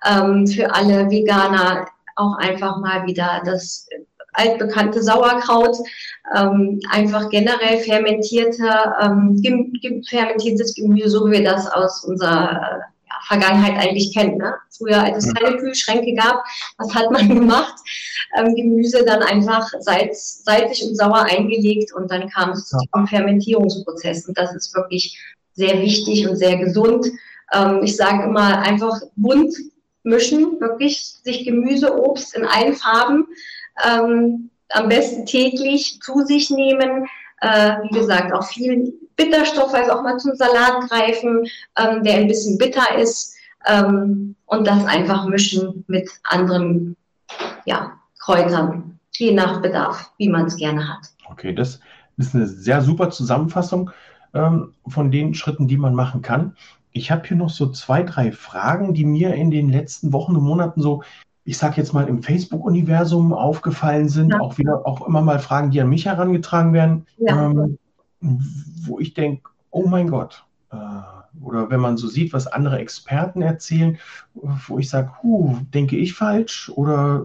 [0.04, 1.86] ähm, für alle Veganer
[2.18, 3.88] auch einfach mal wieder das
[4.38, 5.76] altbekannte Sauerkraut,
[6.36, 8.70] ähm, einfach generell fermentierte,
[9.02, 9.42] ähm,
[10.08, 14.38] fermentiertes Gemüse, so wie wir das aus unserer äh, ja, Vergangenheit eigentlich kennen.
[14.38, 14.54] Ne?
[14.78, 16.44] Früher, als es keine Kühlschränke gab,
[16.78, 17.76] was hat man gemacht?
[18.38, 22.80] Ähm, Gemüse dann einfach salz, salzig und sauer eingelegt und dann kam es ja.
[22.94, 24.28] zum Fermentierungsprozess.
[24.28, 25.20] Und das ist wirklich
[25.54, 27.08] sehr wichtig und sehr gesund.
[27.54, 29.56] Ähm, ich sage immer einfach bunt
[30.08, 33.28] mischen, wirklich sich Gemüse, Obst in allen Farben,
[33.86, 37.08] ähm, am besten täglich zu sich nehmen.
[37.42, 41.46] Äh, wie gesagt, auch viel Bitterstoff, also auch mal zum Salat greifen,
[41.78, 43.36] ähm, der ein bisschen bitter ist
[43.68, 46.96] ähm, und das einfach mischen mit anderen
[47.66, 51.12] ja, Kräutern, je nach Bedarf, wie man es gerne hat.
[51.30, 51.80] Okay, das
[52.18, 53.92] ist eine sehr super Zusammenfassung
[54.34, 56.56] ähm, von den Schritten, die man machen kann.
[56.92, 60.44] Ich habe hier noch so zwei, drei Fragen, die mir in den letzten Wochen und
[60.44, 61.04] Monaten so,
[61.44, 64.32] ich sage jetzt mal, im Facebook-Universum aufgefallen sind.
[64.32, 64.40] Ja.
[64.42, 67.52] Auch wieder, auch immer mal Fragen, die an mich herangetragen werden, ja.
[67.52, 67.78] ähm,
[68.20, 70.46] wo ich denke, oh mein Gott.
[70.72, 70.78] Äh,
[71.42, 73.98] oder wenn man so sieht, was andere Experten erzählen,
[74.34, 76.72] wo ich sage, huh, denke ich falsch?
[76.76, 77.24] Oder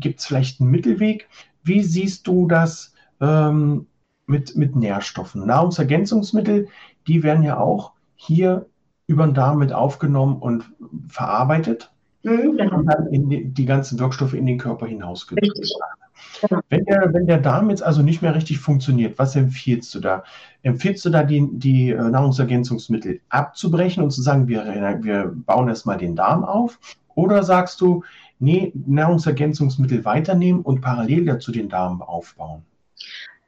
[0.00, 1.28] gibt es vielleicht einen Mittelweg?
[1.62, 3.86] Wie siehst du das ähm,
[4.26, 5.46] mit, mit Nährstoffen?
[5.46, 6.68] Nahrungsergänzungsmittel,
[7.06, 8.66] die werden ja auch hier
[9.06, 10.64] über den Darm mit aufgenommen und
[11.08, 11.90] verarbeitet
[12.22, 12.78] mhm, genau.
[12.78, 15.52] und dann in die, die, ganzen Wirkstoffe in den Körper hinausgebracht.
[15.54, 16.60] Genau.
[16.68, 20.24] Wenn, der, wenn der Darm jetzt also nicht mehr richtig funktioniert, was empfiehlst du da?
[20.62, 24.64] Empfiehlst du da die, die äh, Nahrungsergänzungsmittel abzubrechen und zu sagen, wir,
[25.02, 26.78] wir bauen erstmal den Darm auf?
[27.14, 28.04] Oder sagst du,
[28.38, 32.62] nee, Nahrungsergänzungsmittel weiternehmen und parallel dazu den Darm aufbauen?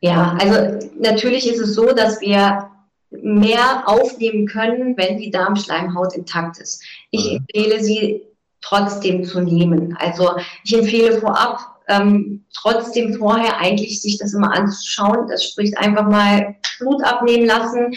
[0.01, 2.71] Ja, also natürlich ist es so, dass wir
[3.11, 6.83] mehr aufnehmen können, wenn die Darmschleimhaut intakt ist.
[7.11, 7.37] Ich mhm.
[7.39, 8.23] empfehle sie
[8.61, 9.97] trotzdem zu nehmen.
[9.99, 15.29] Also ich empfehle vorab ähm, trotzdem vorher eigentlich sich das immer anzuschauen.
[15.29, 17.95] Das spricht einfach mal Blut abnehmen lassen,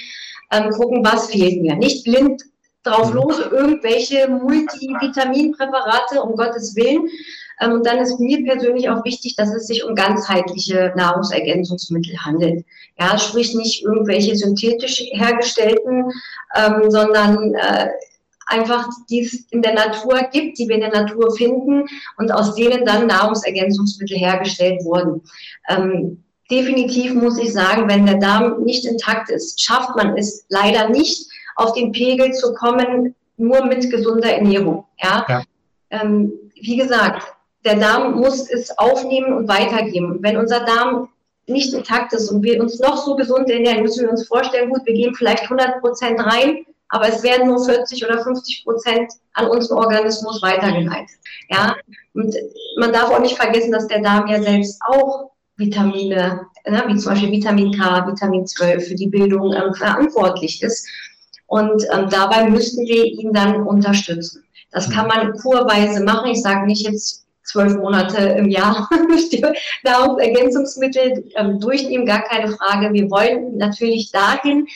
[0.52, 1.76] ähm, gucken, was fehlt mir.
[1.76, 2.44] Nicht blind
[2.84, 3.16] drauf mhm.
[3.16, 7.10] los, irgendwelche Multivitaminpräparate, um Gottes Willen.
[7.62, 12.66] Ähm, und dann ist mir persönlich auch wichtig, dass es sich um ganzheitliche Nahrungsergänzungsmittel handelt.
[13.00, 16.12] Ja, sprich nicht irgendwelche synthetisch hergestellten,
[16.56, 17.88] ähm, sondern äh,
[18.50, 21.86] einfach die es in der Natur gibt, die wir in der Natur finden
[22.18, 25.22] und aus denen dann Nahrungsergänzungsmittel hergestellt wurden.
[25.70, 30.90] Ähm, definitiv muss ich sagen, wenn der Darm nicht intakt ist, schafft man es leider
[30.90, 31.29] nicht,
[31.60, 34.86] auf den Pegel zu kommen, nur mit gesunder Ernährung.
[35.02, 35.26] Ja?
[35.28, 35.44] ja.
[35.92, 37.24] Ähm, wie gesagt,
[37.66, 40.20] der Darm muss es aufnehmen und weitergeben.
[40.22, 41.10] Wenn unser Darm
[41.48, 44.86] nicht intakt ist und wir uns noch so gesund ernähren, müssen wir uns vorstellen, gut,
[44.86, 49.48] wir geben vielleicht 100 Prozent rein, aber es werden nur 40 oder 50 Prozent an
[49.48, 51.18] unseren Organismus weitergeleitet.
[51.50, 51.76] Ja,
[52.14, 52.36] und
[52.78, 57.12] man darf auch nicht vergessen, dass der Darm ja selbst auch Vitamine, ne, wie zum
[57.12, 60.88] Beispiel Vitamin K, Vitamin 12 für die Bildung ähm, verantwortlich ist.
[61.50, 64.44] Und ähm, dabei müssten wir ihn dann unterstützen.
[64.72, 66.30] Das kann man kurweise machen.
[66.30, 68.88] Ich sage nicht jetzt zwölf Monate im Jahr
[69.84, 72.94] Nahrungsergänzungsmittel ähm, durchnehmen, gar keine Frage.
[72.94, 74.68] Wir wollen natürlich dahin,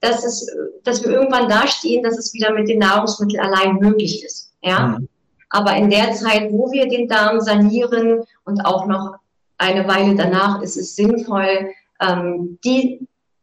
[0.00, 0.46] dass, es,
[0.84, 4.52] dass wir irgendwann dastehen, dass es wieder mit den Nahrungsmitteln allein möglich ist.
[4.62, 4.98] Ja?
[4.98, 5.08] Mhm.
[5.50, 9.16] Aber in der Zeit, wo wir den Darm sanieren und auch noch
[9.58, 13.00] eine Weile danach, ist es sinnvoll, ähm, die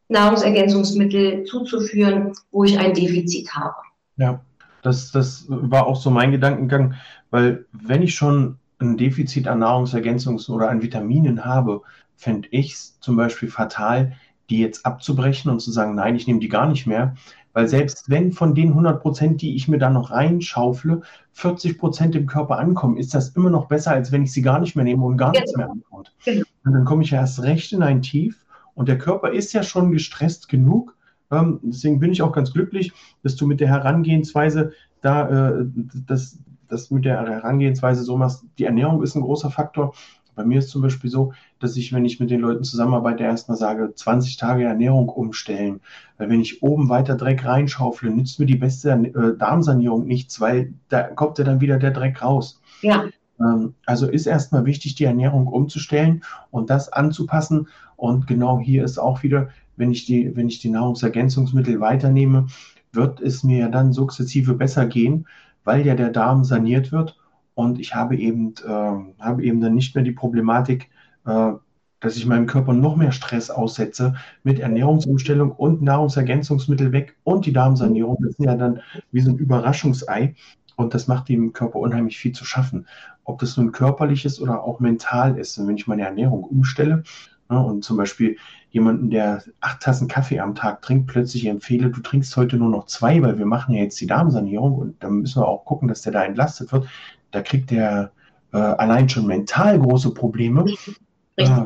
[0.09, 3.75] Nahrungsergänzungsmittel zuzuführen, wo ich ein Defizit habe.
[4.17, 4.41] Ja,
[4.81, 6.95] das, das war auch so mein Gedankengang,
[7.29, 11.81] weil wenn ich schon ein Defizit an Nahrungsergänzungs- oder an Vitaminen habe,
[12.15, 14.13] fände ich es zum Beispiel fatal,
[14.49, 17.15] die jetzt abzubrechen und zu sagen, nein, ich nehme die gar nicht mehr.
[17.53, 21.01] Weil selbst wenn von den 100 Prozent, die ich mir dann noch reinschaufle,
[21.33, 24.59] 40 Prozent im Körper ankommen, ist das immer noch besser, als wenn ich sie gar
[24.59, 25.41] nicht mehr nehme und gar genau.
[25.41, 26.13] nichts mehr ankommt.
[26.23, 26.45] Genau.
[26.63, 28.39] Und dann komme ich ja erst recht in ein Tief
[28.77, 30.95] und der Körper ist ja schon gestresst genug.
[31.31, 35.27] Ähm, deswegen bin ich auch ganz glücklich, dass du mit der Herangehensweise da
[35.59, 35.65] äh,
[36.05, 36.37] das,
[36.69, 38.45] das mit der Herangehensweise so machst.
[38.59, 39.95] Die Ernährung ist ein großer Faktor.
[40.35, 43.57] Bei mir ist zum Beispiel so, dass ich, wenn ich mit den Leuten zusammenarbeite, erstmal
[43.57, 45.81] sage, 20 Tage Ernährung umstellen.
[46.19, 50.75] Weil wenn ich oben weiter Dreck reinschaufle, nützt mir die beste äh, Darmsanierung nichts, weil
[50.89, 52.61] da kommt ja dann wieder der Dreck raus.
[52.83, 53.05] Ja.
[53.39, 57.67] Ähm, also ist erstmal wichtig, die Ernährung umzustellen und das anzupassen.
[57.95, 62.47] Und genau hier ist auch wieder, wenn ich die, wenn ich die Nahrungsergänzungsmittel weiternehme,
[62.91, 65.27] wird es mir ja dann sukzessive besser gehen,
[65.63, 67.17] weil ja der Darm saniert wird
[67.57, 70.89] und ich habe eben, äh, habe eben dann nicht mehr die Problematik,
[71.25, 71.53] äh,
[71.99, 77.53] dass ich meinem Körper noch mehr Stress aussetze mit Ernährungsumstellung und Nahrungsergänzungsmittel weg und die
[77.53, 78.17] Darmsanierung.
[78.21, 80.35] Das sind ja dann wie so ein Überraschungsei
[80.75, 82.85] und das macht dem Körper unheimlich viel zu schaffen.
[83.27, 85.57] Ob das nun körperlich ist oder auch mental ist.
[85.57, 87.03] Und wenn ich meine Ernährung umstelle
[87.49, 88.37] ne, und zum Beispiel
[88.71, 92.85] jemanden, der acht Tassen Kaffee am Tag trinkt, plötzlich empfehle, du trinkst heute nur noch
[92.85, 96.01] zwei, weil wir machen ja jetzt die Darmsanierung und dann müssen wir auch gucken, dass
[96.01, 96.87] der da entlastet wird.
[97.31, 98.11] Da kriegt der
[98.53, 100.63] äh, allein schon mental große Probleme.
[100.63, 100.97] Richtig.
[101.35, 101.65] Äh,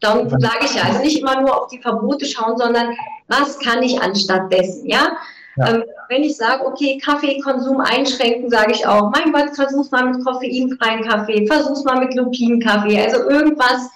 [0.00, 2.94] Darum sage ich ja, also nicht immer nur auf die Verbote schauen, sondern
[3.28, 5.08] was kann ich anstatt dessen, ja?
[5.56, 5.74] Ja.
[5.74, 10.24] Ähm, wenn ich sage, okay, Kaffeekonsum einschränken, sage ich auch, mein Gott, versuch's mal mit
[10.24, 13.90] koffeinfreien Kaffee, versuch's mal mit Lupinenkaffee, also irgendwas,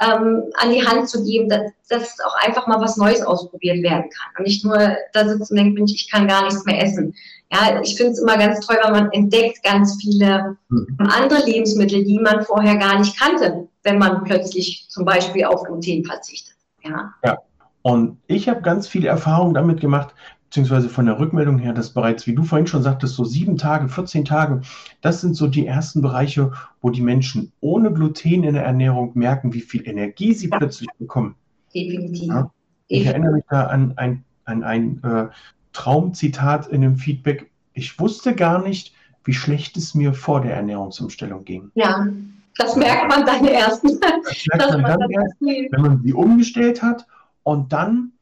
[0.00, 4.10] ähm, an die Hand zu geben, dass, dass auch einfach mal was Neues ausprobiert werden
[4.10, 4.32] kann.
[4.38, 4.78] Und nicht nur
[5.12, 7.14] da sitzen und denkt, Mensch, ich kann gar nichts mehr essen.
[7.50, 10.96] Ja, ich finde es immer ganz toll, weil man entdeckt ganz viele mhm.
[10.98, 16.04] andere Lebensmittel, die man vorher gar nicht kannte, wenn man plötzlich zum Beispiel auf Gluten
[16.04, 16.54] verzichtet.
[16.84, 17.14] Ja.
[17.24, 17.38] ja.
[17.82, 20.14] Und ich habe ganz viel Erfahrung damit gemacht,
[20.48, 23.88] beziehungsweise von der Rückmeldung her, dass bereits, wie du vorhin schon sagtest, so sieben Tage,
[23.88, 24.62] 14 Tage,
[25.02, 29.52] das sind so die ersten Bereiche, wo die Menschen ohne Gluten in der Ernährung merken,
[29.52, 30.56] wie viel Energie sie ja.
[30.56, 31.34] plötzlich bekommen.
[31.74, 32.28] Definitiv.
[32.28, 32.50] Ja?
[32.86, 35.28] Ich erinnere mich da an ein, an ein äh,
[35.74, 37.50] Traumzitat in dem Feedback.
[37.74, 41.70] Ich wusste gar nicht, wie schlecht es mir vor der Ernährungsumstellung ging.
[41.74, 42.08] Ja,
[42.56, 43.84] das merkt man dann erst.
[43.84, 47.06] Das merkt man dann erst, wenn man sie umgestellt hat
[47.42, 48.12] und dann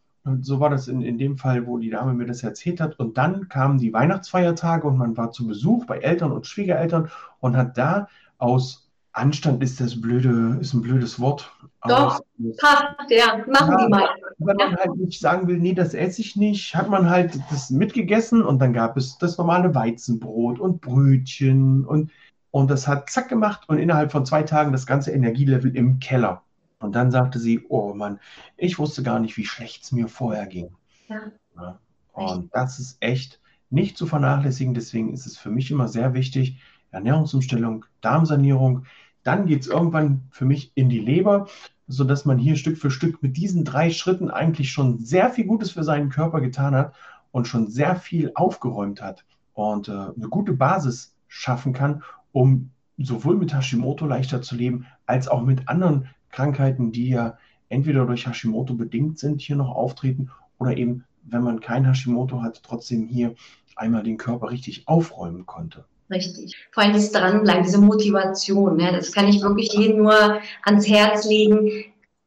[0.42, 2.98] So war das in, in dem Fall, wo die Dame mir das erzählt hat.
[2.98, 7.10] Und dann kamen die Weihnachtsfeiertage und man war zu Besuch bei Eltern und Schwiegereltern
[7.40, 8.08] und hat da
[8.38, 8.86] aus
[9.16, 11.50] Anstand ist das blöde, ist ein blödes Wort.
[11.88, 12.20] Doch,
[12.58, 14.08] passt, ja, machen ja, die mal.
[14.38, 17.70] Wenn man halt nicht sagen will, nee, das esse ich nicht, hat man halt das
[17.70, 22.10] mitgegessen und dann gab es das normale Weizenbrot und Brötchen und,
[22.50, 26.42] und das hat zack gemacht und innerhalb von zwei Tagen das ganze Energielevel im Keller.
[26.78, 28.20] Und dann sagte sie, oh Mann,
[28.56, 30.70] ich wusste gar nicht, wie schlecht es mir vorher ging.
[31.08, 31.32] Ja.
[31.56, 31.78] ja.
[32.12, 34.74] Und das ist echt nicht zu vernachlässigen.
[34.74, 36.60] Deswegen ist es für mich immer sehr wichtig,
[36.90, 38.86] Ernährungsumstellung, Darmsanierung,
[39.22, 41.48] dann geht es irgendwann für mich in die Leber,
[41.88, 45.72] sodass man hier Stück für Stück mit diesen drei Schritten eigentlich schon sehr viel Gutes
[45.72, 46.94] für seinen Körper getan hat
[47.32, 53.36] und schon sehr viel aufgeräumt hat und äh, eine gute Basis schaffen kann, um sowohl
[53.36, 57.38] mit Hashimoto leichter zu leben, als auch mit anderen Krankheiten, die ja
[57.70, 62.62] entweder durch Hashimoto bedingt sind, hier noch auftreten oder eben, wenn man kein Hashimoto hat,
[62.62, 63.34] trotzdem hier
[63.74, 65.84] einmal den Körper richtig aufräumen konnte.
[66.10, 66.56] Richtig.
[66.72, 68.78] Vor allem das Dranbleiben, diese Motivation.
[68.78, 71.68] Ja, das kann ich wirklich jedem nur ans Herz legen.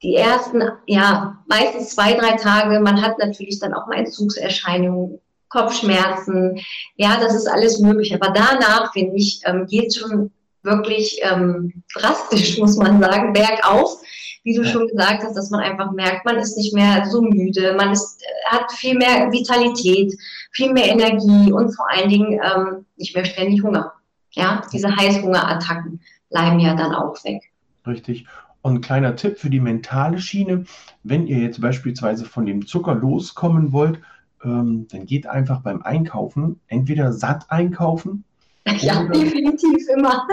[0.02, 5.20] Die ersten, ja, meistens zwei, drei Tage, man hat natürlich dann auch mal Entzugserscheinungen,
[5.50, 6.60] Kopfschmerzen.
[6.96, 8.14] Ja, das ist alles möglich.
[8.14, 10.32] Aber danach, finde ich, ähm, geht es schon
[10.64, 14.00] wirklich ähm, drastisch, muss man sagen, bergauf
[14.44, 17.76] wie du schon gesagt hast, dass man einfach merkt, man ist nicht mehr so müde,
[17.76, 20.14] man ist, hat viel mehr Vitalität,
[20.52, 23.94] viel mehr Energie und vor allen Dingen ähm, nicht mehr ständig Hunger.
[24.32, 27.42] Ja, diese Heißhungerattacken bleiben ja dann auch weg.
[27.86, 28.26] Richtig.
[28.62, 30.66] Und ein kleiner Tipp für die mentale Schiene,
[31.04, 34.00] wenn ihr jetzt beispielsweise von dem Zucker loskommen wollt,
[34.44, 38.24] ähm, dann geht einfach beim Einkaufen entweder satt einkaufen.
[38.66, 40.28] Ja, definitiv immer.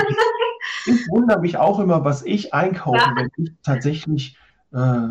[0.86, 3.12] ich wundere mich auch immer, was ich einkaufe, ja.
[3.16, 4.36] wenn ich tatsächlich
[4.72, 5.08] äh,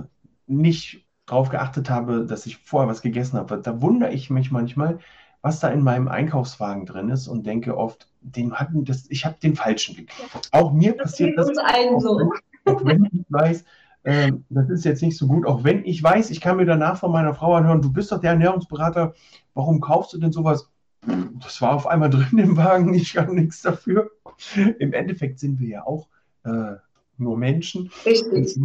[0.47, 3.58] nicht darauf geachtet habe, dass ich vorher was gegessen habe.
[3.58, 4.99] Da wundere ich mich manchmal,
[5.41, 9.36] was da in meinem Einkaufswagen drin ist und denke oft, den hatten das, ich habe
[9.41, 10.49] den falschen gekauft.
[10.51, 11.49] Auch mir das passiert das.
[11.49, 12.32] Uns allen so.
[12.65, 13.63] Auch wenn ich weiß,
[14.04, 16.97] äh, das ist jetzt nicht so gut, auch wenn ich weiß, ich kann mir danach
[16.97, 19.13] von meiner Frau anhören, du bist doch der Ernährungsberater,
[19.54, 20.69] warum kaufst du denn sowas?
[21.43, 24.11] Das war auf einmal drin im Wagen, ich kann nichts dafür.
[24.79, 26.07] Im Endeffekt sind wir ja auch
[26.43, 26.75] äh,
[27.17, 27.89] nur Menschen.
[28.05, 28.57] Richtig.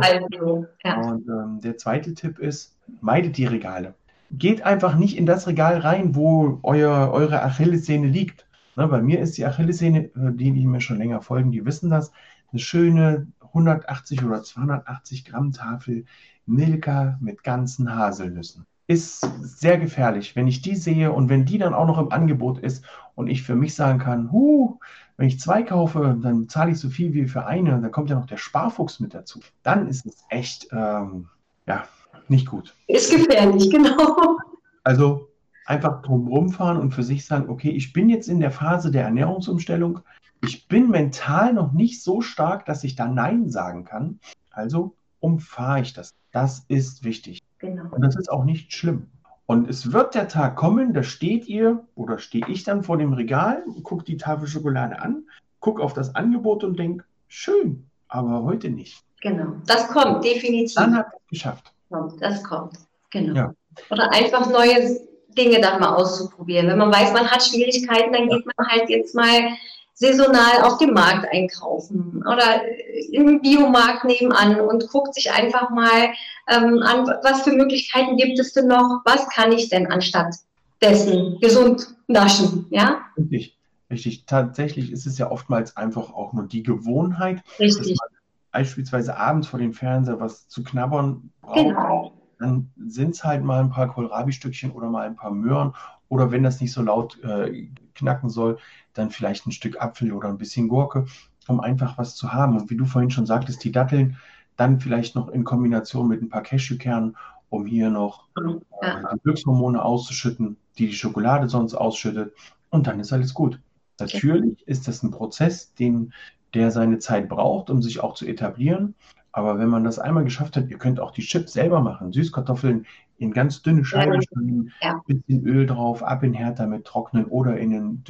[0.00, 1.00] Also, ja.
[1.00, 3.94] Und ähm, der zweite Tipp ist, meidet die Regale.
[4.30, 8.46] Geht einfach nicht in das Regal rein, wo euer, eure Achillessehne liegt.
[8.76, 11.90] Na, bei mir ist die Achillessehne, äh, die, die mir schon länger folgen, die wissen
[11.90, 12.12] das,
[12.52, 16.04] eine schöne 180 oder 280 Gramm Tafel
[16.46, 20.34] Milka mit ganzen Haselnüssen ist sehr gefährlich.
[20.34, 23.42] Wenn ich die sehe und wenn die dann auch noch im Angebot ist und ich
[23.42, 24.78] für mich sagen kann, huh,
[25.18, 28.16] wenn ich zwei kaufe, dann zahle ich so viel wie für eine, dann kommt ja
[28.16, 29.40] noch der Sparfuchs mit dazu.
[29.62, 31.28] Dann ist es echt, ähm,
[31.66, 31.84] ja,
[32.28, 32.74] nicht gut.
[32.86, 34.38] Ist gefährlich, genau.
[34.84, 35.28] Also
[35.66, 39.04] einfach drumherum fahren und für sich sagen, okay, ich bin jetzt in der Phase der
[39.04, 40.00] Ernährungsumstellung.
[40.40, 44.18] Ich bin mental noch nicht so stark, dass ich da Nein sagen kann.
[44.50, 46.14] Also umfahre ich das.
[46.32, 47.42] Das ist wichtig.
[47.58, 47.84] Genau.
[47.90, 49.08] Und das ist auch nicht schlimm.
[49.46, 53.14] Und es wird der Tag kommen, da steht ihr oder stehe ich dann vor dem
[53.14, 55.24] Regal, gucke die Tafel Schokolade an,
[55.60, 59.02] gucke auf das Angebot und denke, schön, aber heute nicht.
[59.22, 60.74] Genau, das kommt definitiv.
[60.74, 61.72] Dann hat es geschafft.
[62.20, 62.74] Das kommt,
[63.10, 63.34] genau.
[63.34, 63.54] Ja.
[63.90, 65.00] Oder einfach neue
[65.36, 66.68] Dinge dann mal auszuprobieren.
[66.68, 69.50] Wenn man weiß, man hat Schwierigkeiten, dann geht man halt jetzt mal
[69.98, 72.62] saisonal auf dem Markt einkaufen oder
[73.10, 76.10] im Biomarkt nebenan und guckt sich einfach mal
[76.48, 80.36] ähm, an, was für Möglichkeiten gibt es denn noch, was kann ich denn anstatt
[80.80, 83.00] dessen gesund naschen, ja?
[83.16, 83.58] Richtig,
[83.90, 84.24] richtig.
[84.26, 87.78] Tatsächlich ist es ja oftmals einfach auch nur die Gewohnheit, richtig.
[87.78, 88.18] dass man
[88.52, 91.56] beispielsweise abends vor dem Fernseher was zu knabbern braucht.
[91.56, 92.12] Genau.
[92.38, 95.74] Dann sind es halt mal ein paar Kohlrabi-Stückchen oder mal ein paar Möhren
[96.08, 98.58] oder wenn das nicht so laut äh, knacken soll,
[98.98, 101.06] dann vielleicht ein Stück Apfel oder ein bisschen Gurke,
[101.46, 102.56] um einfach was zu haben.
[102.56, 104.16] Und wie du vorhin schon sagtest, die Datteln
[104.56, 107.16] dann vielleicht noch in Kombination mit ein paar Cashewkernen,
[107.48, 108.42] um hier noch äh,
[108.82, 112.34] die Glückshormone auszuschütten, die die Schokolade sonst ausschüttet.
[112.70, 113.60] Und dann ist alles gut.
[114.00, 116.12] Natürlich ist das ein Prozess, den,
[116.54, 118.94] der seine Zeit braucht, um sich auch zu etablieren.
[119.32, 122.12] Aber wenn man das einmal geschafft hat, ihr könnt auch die Chips selber machen.
[122.12, 122.86] Süßkartoffeln
[123.18, 125.00] in ganz dünne Scheiben schneiden, ja.
[125.06, 128.04] bisschen Öl drauf, ab in Herd damit trocknen oder in ein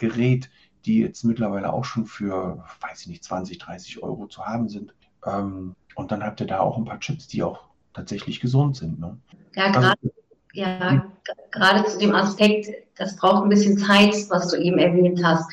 [0.00, 0.50] Dörrgerät,
[0.84, 4.94] die jetzt mittlerweile auch schon für, weiß ich nicht, 20, 30 Euro zu haben sind.
[5.26, 7.60] Ähm, und dann habt ihr da auch ein paar Chips, die auch
[7.92, 8.98] tatsächlich gesund sind.
[8.98, 9.16] Ne?
[9.54, 10.14] Ja, also gerade also,
[10.52, 11.06] ja,
[11.50, 15.48] gerade zu dem Aspekt, das braucht ein bisschen Zeit, was du eben erwähnt hast.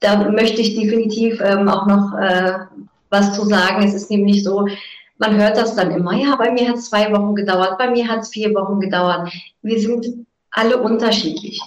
[0.00, 2.58] Da möchte ich definitiv ähm, auch noch äh,
[3.10, 3.84] was zu sagen.
[3.84, 4.66] Es ist nämlich so,
[5.18, 8.08] man hört das dann immer, ja, bei mir hat es zwei Wochen gedauert, bei mir
[8.08, 9.32] hat es vier Wochen gedauert.
[9.62, 11.60] Wir sind alle unterschiedlich.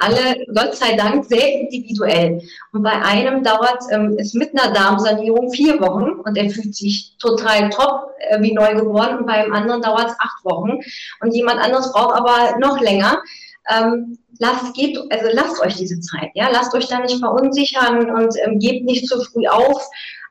[0.00, 2.42] Alle, Gott sei Dank, sehr individuell.
[2.72, 7.16] Und bei einem dauert ähm, es mit einer Darmsanierung vier Wochen und er fühlt sich
[7.18, 9.18] total top, äh, wie neu geworden.
[9.18, 10.80] Und beim anderen dauert es acht Wochen.
[11.20, 13.22] Und jemand anderes braucht aber noch länger.
[13.70, 18.34] Ähm, lasst, gebt, also lasst euch diese Zeit, ja, lasst euch da nicht verunsichern und
[18.44, 19.88] ähm, gebt nicht zu früh auf.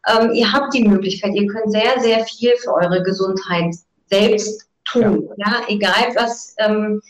[0.07, 3.73] Ähm, ihr habt die Möglichkeit, ihr könnt sehr, sehr viel für eure Gesundheit
[4.07, 7.01] selbst tun, ja, ja egal was, ähm,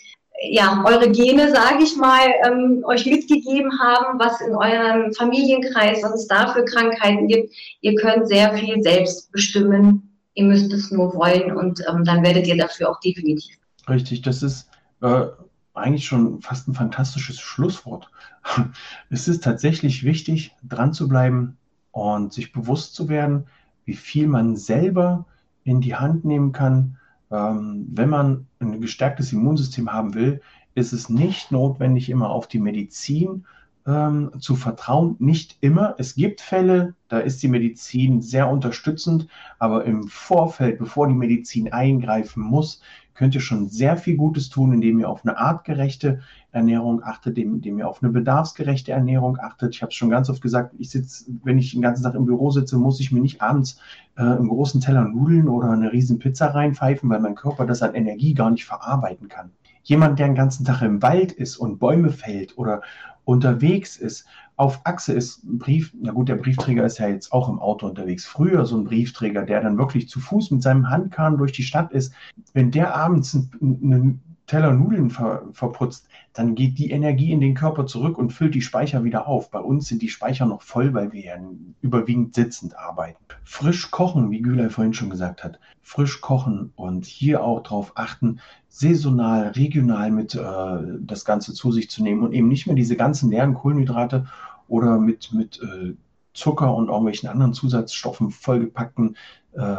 [0.50, 6.14] ja, eure Gene, sage ich mal, ähm, euch mitgegeben haben, was in eurem Familienkreis, was
[6.16, 7.54] es da für Krankheiten gibt.
[7.82, 10.18] Ihr könnt sehr viel selbst bestimmen.
[10.34, 13.56] Ihr müsst es nur wollen und ähm, dann werdet ihr dafür auch definitiv.
[13.90, 14.70] Richtig, das ist
[15.02, 15.26] äh,
[15.74, 18.10] eigentlich schon fast ein fantastisches Schlusswort.
[19.10, 21.58] es ist tatsächlich wichtig, dran zu bleiben
[21.92, 23.46] und sich bewusst zu werden,
[23.86, 25.26] wie viel man selber
[25.64, 26.98] in die Hand nehmen kann,
[27.32, 30.42] ähm, wenn man ein gestärktes Immunsystem haben will,
[30.76, 33.46] ist es nicht notwendig, immer auf die Medizin
[33.88, 35.16] ähm, zu vertrauen.
[35.20, 35.96] Nicht immer.
[35.98, 39.28] Es gibt Fälle, da ist die Medizin sehr unterstützend,
[39.60, 42.82] aber im Vorfeld, bevor die Medizin eingreifen muss,
[43.22, 47.78] könnt ihr schon sehr viel Gutes tun, indem ihr auf eine artgerechte Ernährung achtet, indem
[47.78, 49.76] ihr auf eine bedarfsgerechte Ernährung achtet.
[49.76, 52.26] Ich habe es schon ganz oft gesagt, ich sitze, wenn ich den ganzen Tag im
[52.26, 53.80] Büro sitze, muss ich mir nicht abends
[54.18, 57.94] äh, einen großen Teller Nudeln oder eine riesen Pizza reinpfeifen, weil mein Körper das an
[57.94, 59.52] Energie gar nicht verarbeiten kann.
[59.84, 62.82] Jemand, der den ganzen Tag im Wald ist und Bäume fällt oder
[63.24, 64.26] unterwegs ist,
[64.58, 67.88] auf Achse ist ein Brief, na gut, der Briefträger ist ja jetzt auch im Auto
[67.88, 68.26] unterwegs.
[68.26, 71.92] Früher so ein Briefträger, der dann wirklich zu Fuß mit seinem Handkahn durch die Stadt
[71.92, 72.14] ist,
[72.54, 74.22] wenn der abends einen
[74.52, 78.62] Teller Nudeln ver, verputzt, dann geht die Energie in den Körper zurück und füllt die
[78.62, 79.50] Speicher wieder auf.
[79.50, 81.36] Bei uns sind die Speicher noch voll, weil wir ja
[81.80, 83.24] überwiegend sitzend arbeiten.
[83.46, 88.42] Frisch kochen, wie Gülay vorhin schon gesagt hat, frisch kochen und hier auch darauf achten,
[88.68, 92.98] saisonal, regional mit äh, das Ganze zu sich zu nehmen und eben nicht mehr diese
[92.98, 94.26] ganzen leeren Kohlenhydrate
[94.68, 95.94] oder mit, mit äh,
[96.34, 99.18] Zucker und irgendwelchen anderen Zusatzstoffen vollgepackten
[99.54, 99.76] äh,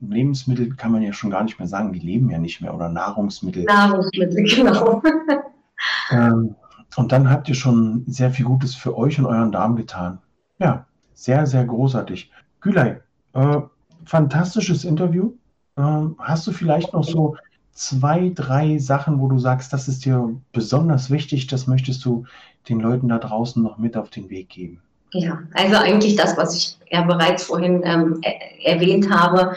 [0.00, 2.88] Lebensmittel kann man ja schon gar nicht mehr sagen, die leben ja nicht mehr oder
[2.88, 3.64] Nahrungsmittel.
[3.64, 5.02] Nahrungsmittel, genau.
[6.10, 6.54] ähm,
[6.96, 10.18] und dann habt ihr schon sehr viel Gutes für euch und euren Darm getan.
[10.58, 12.30] Ja, sehr, sehr großartig.
[12.60, 12.96] Gülay,
[13.34, 13.60] äh,
[14.04, 15.32] fantastisches Interview.
[15.76, 15.82] Äh,
[16.18, 17.36] hast du vielleicht noch so
[17.72, 22.24] zwei, drei Sachen, wo du sagst, das ist dir besonders wichtig, das möchtest du
[22.70, 24.80] den Leuten da draußen noch mit auf den Weg geben?
[25.12, 28.20] Ja, also eigentlich das, was ich ja bereits vorhin ähm,
[28.64, 29.56] erwähnt habe.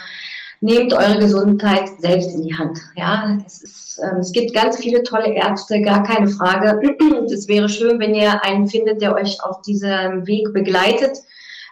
[0.62, 2.80] Nehmt eure Gesundheit selbst in die Hand.
[2.96, 6.80] Ja, es, ist, ähm, es gibt ganz viele tolle Ärzte, gar keine Frage.
[7.32, 11.18] Es wäre schön, wenn ihr einen findet, der euch auf diesem Weg begleitet.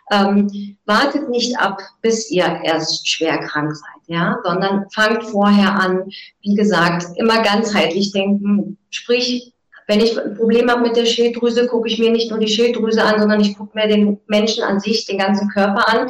[0.10, 6.10] Ähm, wartet nicht ab, bis ihr erst schwer krank seid, ja, sondern fangt vorher an.
[6.42, 8.78] Wie gesagt, immer ganzheitlich denken.
[8.90, 9.54] Sprich,
[9.88, 13.04] wenn ich ein Problem habe mit der Schilddrüse, gucke ich mir nicht nur die Schilddrüse
[13.04, 16.10] an, sondern ich gucke mir den Menschen an sich, den ganzen Körper an.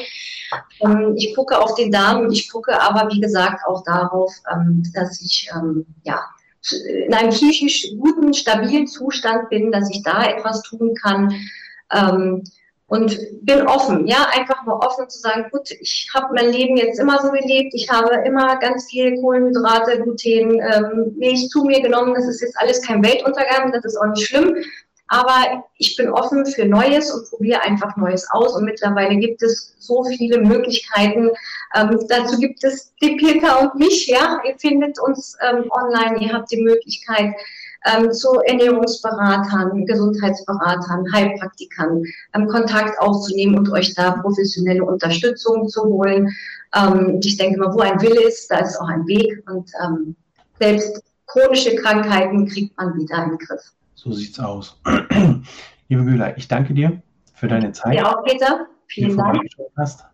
[0.81, 4.83] Ähm, ich gucke auf den Darm und ich gucke aber, wie gesagt, auch darauf, ähm,
[4.93, 6.19] dass ich ähm, ja,
[7.05, 11.33] in einem psychisch guten, stabilen Zustand bin, dass ich da etwas tun kann
[12.87, 16.99] und bin offen, ja, einfach mal offen zu sagen, gut, ich habe mein Leben jetzt
[16.99, 22.13] immer so gelebt, ich habe immer ganz viel Kohlenhydrate, Gluten, ähm, Milch zu mir genommen,
[22.13, 24.55] das ist jetzt alles kein Weltuntergang, das ist auch nicht schlimm,
[25.09, 28.55] aber ich bin offen für Neues und probiere einfach Neues aus.
[28.55, 31.29] Und mittlerweile gibt es so viele Möglichkeiten.
[31.75, 36.33] Ähm, dazu gibt es die Peter und mich, ja, ihr findet uns ähm, online, ihr
[36.33, 37.33] habt die Möglichkeit,
[37.85, 42.03] ähm, zu Ernährungsberatern, Gesundheitsberatern, Heilpraktikern
[42.33, 46.29] ähm, Kontakt aufzunehmen und euch da professionelle Unterstützung zu holen.
[46.75, 50.15] Ähm, ich denke mal, wo ein Wille ist, da ist auch ein Weg und ähm,
[50.59, 53.61] selbst chronische Krankheiten kriegt man wieder in den Griff.
[53.95, 54.79] So sieht's aus.
[55.89, 57.01] Liebe Bühler, ich danke dir
[57.33, 57.95] für deine Zeit.
[57.95, 58.67] Ja, auch Peter.
[58.87, 59.41] Vielen Dank.
[59.77, 60.05] Hast.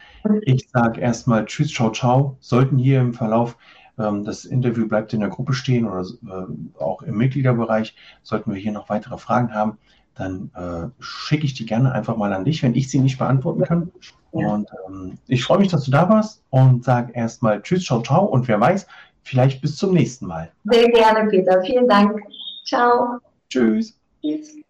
[0.43, 2.37] Ich sage erstmal Tschüss, ciao, ciao.
[2.39, 3.57] Sollten hier im Verlauf
[3.95, 7.95] das Interview bleibt in der Gruppe stehen oder äh, auch im Mitgliederbereich.
[8.23, 9.77] Sollten wir hier noch weitere Fragen haben,
[10.15, 13.63] dann äh, schicke ich die gerne einfach mal an dich, wenn ich sie nicht beantworten
[13.63, 13.91] kann.
[14.33, 14.47] Ja.
[14.47, 18.25] Und ähm, ich freue mich, dass du da warst und sage erstmal Tschüss, ciao, ciao
[18.25, 18.87] und wer weiß,
[19.23, 20.51] vielleicht bis zum nächsten Mal.
[20.65, 21.61] Sehr gerne, Peter.
[21.63, 22.19] Vielen Dank.
[22.65, 23.19] Ciao.
[23.49, 23.97] Tschüss.
[24.21, 24.62] Tschüss.